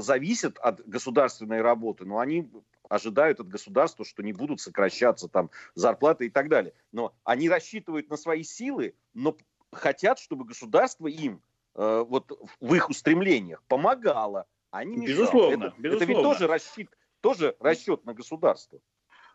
зависят 0.01 0.59
от 0.59 0.87
государственной 0.89 1.61
работы, 1.61 2.05
но 2.05 2.19
они 2.19 2.51
ожидают 2.89 3.41
от 3.41 3.49
государства, 3.49 4.05
что 4.05 4.23
не 4.23 4.33
будут 4.33 4.61
сокращаться 4.61 5.29
там 5.29 5.51
зарплаты 5.75 6.27
и 6.27 6.31
так 6.31 6.49
далее. 6.49 6.75
Но 6.93 7.15
они 7.25 7.49
рассчитывают 7.49 8.09
на 8.11 8.17
свои 8.17 8.43
силы, 8.43 8.95
но 9.15 9.37
хотят, 9.73 10.19
чтобы 10.19 10.45
государство 10.45 11.07
им 11.07 11.43
э, 11.75 12.05
вот 12.07 12.31
в 12.61 12.75
их 12.75 12.89
устремлениях 12.89 13.63
помогало, 13.69 14.47
а 14.71 14.85
не 14.85 14.97
мешало. 14.97 15.19
Безусловно, 15.19 15.65
это, 15.65 15.75
безусловно. 15.79 15.97
это 15.97 16.05
ведь 16.05 16.23
тоже 16.23 16.47
расчет, 16.47 16.89
тоже 17.21 17.57
расчет 17.61 18.05
на 18.05 18.15
государство. 18.15 18.81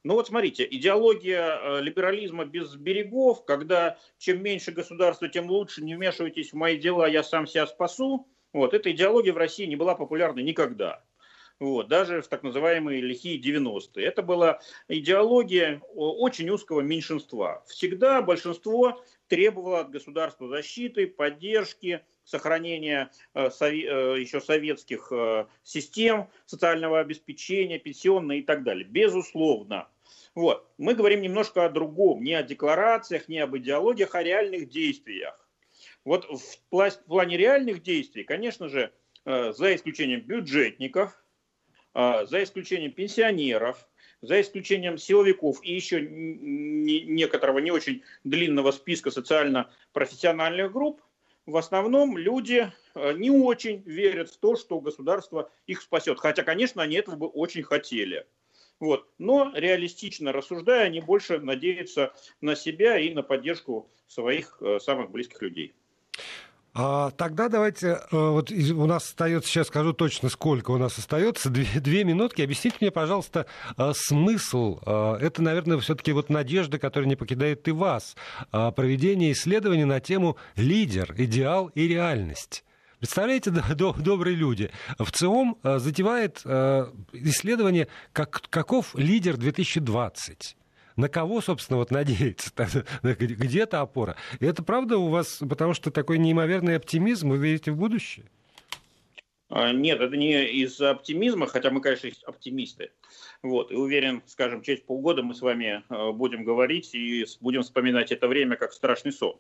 Ну 0.03 0.15
вот 0.15 0.27
смотрите, 0.27 0.67
идеология 0.69 1.59
э, 1.59 1.81
либерализма 1.81 2.45
без 2.45 2.75
берегов, 2.75 3.45
когда 3.45 3.99
чем 4.17 4.41
меньше 4.41 4.71
государства, 4.71 5.27
тем 5.27 5.47
лучше, 5.47 5.83
не 5.83 5.95
вмешивайтесь 5.95 6.53
в 6.53 6.55
мои 6.55 6.77
дела, 6.77 7.07
я 7.07 7.23
сам 7.23 7.45
себя 7.45 7.67
спасу. 7.67 8.27
Вот, 8.51 8.73
эта 8.73 8.91
идеология 8.91 9.31
в 9.31 9.37
России 9.37 9.65
не 9.65 9.75
была 9.75 9.95
популярна 9.95 10.39
никогда 10.39 11.03
вот, 11.61 11.89
даже 11.89 12.23
в 12.23 12.27
так 12.27 12.41
называемые 12.41 13.01
лихие 13.01 13.39
90-е. 13.39 14.03
Это 14.03 14.23
была 14.23 14.59
идеология 14.87 15.79
очень 15.93 16.49
узкого 16.49 16.81
меньшинства. 16.81 17.63
Всегда 17.67 18.23
большинство 18.23 19.03
требовало 19.27 19.81
от 19.81 19.91
государства 19.91 20.47
защиты, 20.47 21.05
поддержки, 21.05 22.01
сохранения 22.23 23.11
э, 23.35 23.49
э, 23.61 24.15
еще 24.19 24.41
советских 24.41 25.11
э, 25.11 25.45
систем 25.61 26.29
социального 26.47 26.99
обеспечения, 26.99 27.77
пенсионной 27.77 28.39
и 28.39 28.43
так 28.43 28.63
далее. 28.63 28.85
Безусловно. 28.85 29.87
Вот. 30.33 30.67
Мы 30.79 30.95
говорим 30.95 31.21
немножко 31.21 31.63
о 31.63 31.69
другом, 31.69 32.23
не 32.23 32.33
о 32.33 32.41
декларациях, 32.41 33.29
не 33.29 33.37
об 33.37 33.55
идеологиях, 33.55 34.15
а 34.15 34.19
о 34.19 34.23
реальных 34.23 34.67
действиях. 34.67 35.47
Вот 36.05 36.25
в 36.25 37.05
плане 37.05 37.37
реальных 37.37 37.83
действий, 37.83 38.23
конечно 38.23 38.67
же, 38.67 38.91
за 39.23 39.75
исключением 39.75 40.21
бюджетников, 40.21 41.20
за 41.93 42.43
исключением 42.43 42.91
пенсионеров, 42.91 43.87
за 44.21 44.39
исключением 44.41 44.97
силовиков 44.97 45.63
и 45.63 45.73
еще 45.73 46.01
некоторого 46.01 47.59
не 47.59 47.71
очень 47.71 48.03
длинного 48.23 48.71
списка 48.71 49.11
социально-профессиональных 49.11 50.71
групп, 50.71 51.01
в 51.45 51.57
основном 51.57 52.17
люди 52.17 52.71
а, 52.93 53.13
не 53.13 53.31
очень 53.31 53.81
верят 53.85 54.29
в 54.29 54.37
то, 54.37 54.55
что 54.55 54.79
государство 54.79 55.51
их 55.65 55.81
спасет. 55.81 56.19
Хотя, 56.19 56.43
конечно, 56.43 56.83
они 56.83 56.95
этого 56.95 57.15
бы 57.15 57.27
очень 57.27 57.63
хотели. 57.63 58.27
Вот. 58.79 59.07
Но 59.17 59.51
реалистично 59.55 60.31
рассуждая, 60.31 60.85
они 60.85 61.01
больше 61.01 61.39
надеются 61.39 62.13
на 62.41 62.55
себя 62.55 62.97
и 62.97 63.13
на 63.13 63.23
поддержку 63.23 63.89
своих 64.07 64.57
а, 64.61 64.79
самых 64.79 65.11
близких 65.11 65.41
людей. 65.41 65.73
А, 66.73 67.11
тогда 67.11 67.49
давайте, 67.49 67.87
э, 67.87 67.99
вот 68.11 68.49
у 68.49 68.85
нас 68.85 69.03
остается, 69.05 69.49
сейчас 69.49 69.67
скажу 69.67 69.91
точно, 69.91 70.29
сколько 70.29 70.71
у 70.71 70.77
нас 70.77 70.97
остается, 70.97 71.49
две, 71.49 71.65
две 71.81 72.05
минутки. 72.05 72.41
Объясните 72.41 72.77
мне, 72.79 72.91
пожалуйста, 72.91 73.45
э, 73.77 73.91
смысл. 73.93 74.79
Э, 74.85 75.17
это, 75.19 75.41
наверное, 75.41 75.77
все-таки 75.79 76.13
вот 76.13 76.29
надежда, 76.29 76.79
которая 76.79 77.09
не 77.09 77.17
покидает 77.17 77.67
и 77.67 77.71
вас. 77.71 78.15
Проведение 78.51 79.33
исследований 79.33 79.83
на 79.83 79.99
тему 79.99 80.37
«Лидер, 80.55 81.13
идеал 81.17 81.67
и 81.75 81.87
реальность». 81.87 82.63
Представляете, 82.99 83.51
добрые 83.51 84.35
люди, 84.35 84.69
в 84.99 85.11
ЦИОМ 85.11 85.57
затевает 85.63 86.37
исследование 87.13 87.87
как, 88.13 88.41
«Каков 88.49 88.95
лидер 88.95 89.35
2020?» 89.35 90.55
На 91.01 91.09
кого, 91.09 91.41
собственно, 91.41 91.79
вот 91.79 91.91
надеяться? 91.91 92.51
Где-то 93.03 93.81
опора. 93.81 94.15
И 94.39 94.45
это 94.45 94.63
правда 94.63 94.97
у 94.97 95.09
вас, 95.09 95.41
потому 95.49 95.73
что 95.73 95.91
такой 95.91 96.19
неимоверный 96.19 96.75
оптимизм, 96.75 97.29
вы 97.29 97.37
верите 97.37 97.71
в 97.71 97.77
будущее? 97.77 98.25
А, 99.49 99.73
нет, 99.73 99.99
это 99.99 100.15
не 100.15 100.45
из 100.45 100.79
оптимизма, 100.79 101.47
хотя 101.47 101.71
мы, 101.71 101.81
конечно, 101.81 102.09
оптимисты. 102.25 102.91
Вот, 103.41 103.71
и 103.71 103.75
уверен, 103.75 104.21
скажем, 104.27 104.61
через 104.61 104.81
полгода 104.81 105.23
мы 105.23 105.33
с 105.33 105.41
вами 105.41 105.83
а, 105.89 106.11
будем 106.11 106.43
говорить 106.43 106.93
и 106.93 107.25
будем 107.41 107.63
вспоминать 107.63 108.11
это 108.11 108.27
время 108.27 108.55
как 108.55 108.71
страшный 108.71 109.11
сон. 109.11 109.37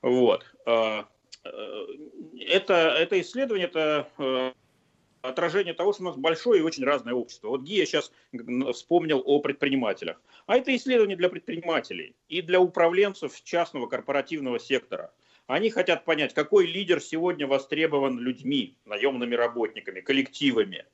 Вот. 0.00 0.46
А, 0.64 1.06
э, 1.44 1.86
это, 2.48 2.74
это 2.74 3.20
исследование, 3.20 3.66
это 3.66 4.54
отражение 5.24 5.74
того, 5.74 5.92
что 5.92 6.02
у 6.02 6.06
нас 6.06 6.16
большое 6.16 6.60
и 6.60 6.62
очень 6.62 6.84
разное 6.84 7.14
общество. 7.14 7.48
Вот 7.48 7.62
Гия 7.62 7.86
сейчас 7.86 8.12
вспомнил 8.72 9.22
о 9.24 9.40
предпринимателях. 9.40 10.20
А 10.46 10.56
это 10.56 10.74
исследование 10.76 11.16
для 11.16 11.30
предпринимателей 11.30 12.14
и 12.28 12.42
для 12.42 12.60
управленцев 12.60 13.42
частного 13.42 13.86
корпоративного 13.86 14.60
сектора. 14.60 15.12
Они 15.46 15.70
хотят 15.70 16.04
понять, 16.04 16.32
какой 16.32 16.66
лидер 16.66 17.00
сегодня 17.00 17.46
востребован 17.46 18.18
людьми, 18.18 18.76
наемными 18.86 19.34
работниками, 19.34 20.00
коллективами. 20.00 20.86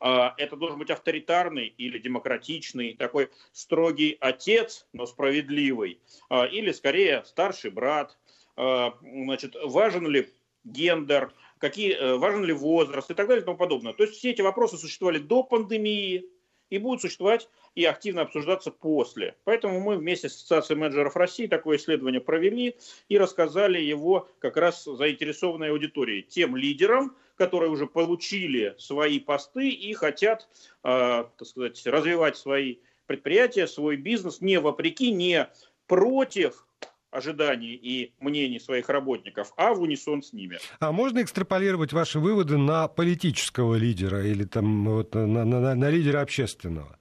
А, 0.00 0.34
это 0.36 0.56
должен 0.56 0.78
быть 0.78 0.90
авторитарный 0.90 1.66
или 1.66 1.98
демократичный, 1.98 2.94
такой 2.94 3.30
строгий 3.52 4.16
отец, 4.20 4.86
но 4.92 5.06
справедливый, 5.06 6.00
а, 6.28 6.44
или 6.44 6.72
скорее 6.72 7.24
старший 7.24 7.70
брат. 7.70 8.18
А, 8.56 8.98
значит, 9.02 9.54
важен 9.62 10.06
ли 10.08 10.28
гендер, 10.66 11.32
какие, 11.58 11.94
э, 11.94 12.16
важен 12.16 12.44
ли 12.44 12.52
возраст 12.52 13.10
и 13.10 13.14
так 13.14 13.26
далее 13.28 13.42
и 13.42 13.44
тому 13.44 13.56
подобное. 13.56 13.94
То 13.94 14.04
есть 14.04 14.16
все 14.16 14.30
эти 14.30 14.42
вопросы 14.42 14.76
существовали 14.76 15.18
до 15.18 15.42
пандемии, 15.42 16.28
и 16.70 16.78
будут 16.78 17.00
существовать 17.00 17.48
и 17.74 17.84
активно 17.84 18.22
обсуждаться 18.22 18.70
после. 18.70 19.36
Поэтому 19.44 19.80
мы 19.80 19.96
вместе 19.96 20.28
с 20.28 20.34
Ассоциацией 20.34 20.80
менеджеров 20.80 21.16
России 21.16 21.46
такое 21.46 21.76
исследование 21.76 22.20
провели 22.20 22.76
и 23.08 23.18
рассказали 23.18 23.78
его 23.80 24.28
как 24.38 24.56
раз 24.56 24.84
заинтересованной 24.84 25.70
аудитории, 25.70 26.22
тем 26.22 26.56
лидерам, 26.56 27.16
которые 27.36 27.70
уже 27.70 27.86
получили 27.86 28.74
свои 28.78 29.20
посты 29.20 29.68
и 29.68 29.92
хотят, 29.92 30.48
э, 30.82 31.24
так 31.36 31.46
сказать, 31.46 31.86
развивать 31.86 32.36
свои 32.36 32.76
предприятия, 33.06 33.66
свой 33.66 33.96
бизнес 33.96 34.40
не 34.40 34.58
вопреки, 34.58 35.12
не 35.12 35.48
против 35.86 36.65
ожиданий 37.10 37.74
и 37.74 38.14
мнений 38.20 38.60
своих 38.60 38.88
работников, 38.88 39.52
а 39.56 39.74
в 39.74 39.80
унисон 39.80 40.22
с 40.22 40.32
ними. 40.32 40.58
А 40.80 40.92
можно 40.92 41.22
экстраполировать 41.22 41.92
ваши 41.92 42.18
выводы 42.18 42.56
на 42.56 42.88
политического 42.88 43.74
лидера 43.74 44.24
или 44.24 44.44
там, 44.44 44.84
вот, 44.84 45.14
на, 45.14 45.44
на, 45.44 45.74
на 45.74 45.90
лидера 45.90 46.20
общественного? 46.20 46.98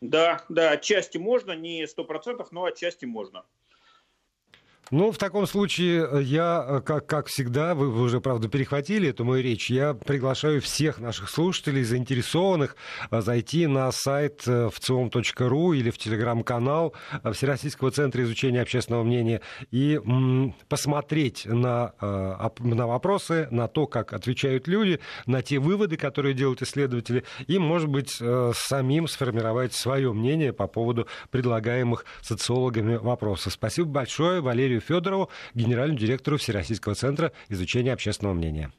Да, 0.00 0.44
да, 0.48 0.70
отчасти 0.70 1.18
можно, 1.18 1.52
не 1.52 1.86
сто 1.86 2.04
процентов, 2.04 2.52
но 2.52 2.64
отчасти 2.64 3.04
можно. 3.04 3.44
Ну, 4.90 5.12
в 5.12 5.18
таком 5.18 5.46
случае 5.46 6.04
э, 6.10 6.22
я, 6.22 6.66
э, 6.68 6.80
как, 6.80 7.06
как 7.06 7.26
всегда, 7.28 7.76
вы, 7.76 8.02
уже, 8.02 8.20
правда, 8.20 8.48
перехватили 8.48 9.10
эту 9.10 9.24
мою 9.24 9.40
речь, 9.40 9.70
я 9.70 9.94
приглашаю 9.94 10.60
всех 10.60 10.98
наших 10.98 11.30
слушателей, 11.30 11.84
заинтересованных, 11.84 12.74
э, 13.12 13.20
зайти 13.20 13.68
на 13.68 13.92
сайт 13.92 14.40
вциом.ру 14.40 15.72
или 15.74 15.90
в 15.90 15.98
телеграм-канал 15.98 16.94
Всероссийского 17.32 17.92
центра 17.92 18.22
изучения 18.24 18.62
общественного 18.62 19.04
мнения 19.04 19.42
и 19.70 19.94
м, 19.94 20.56
посмотреть 20.68 21.46
на, 21.46 21.92
на 22.00 22.86
вопросы, 22.86 23.46
на 23.50 23.68
то, 23.68 23.86
как 23.86 24.12
отвечают 24.12 24.66
люди, 24.66 24.98
на 25.26 25.42
те 25.42 25.58
выводы, 25.58 25.96
которые 25.96 26.34
делают 26.34 26.62
исследователи, 26.62 27.24
и, 27.46 27.58
может 27.58 27.88
быть, 27.88 28.20
самим 28.54 29.06
сформировать 29.06 29.72
свое 29.72 30.12
мнение 30.12 30.52
по 30.52 30.66
поводу 30.66 31.06
предлагаемых 31.30 32.04
социологами 32.22 32.96
вопросов. 32.96 33.52
Спасибо 33.52 33.88
большое, 33.88 34.40
Валерию 34.70 34.80
Федорову, 34.80 35.30
генеральному 35.54 35.98
директору 35.98 36.38
Всероссийского 36.38 36.94
центра 36.94 37.32
изучения 37.48 37.92
общественного 37.92 38.34
мнения. 38.34 38.70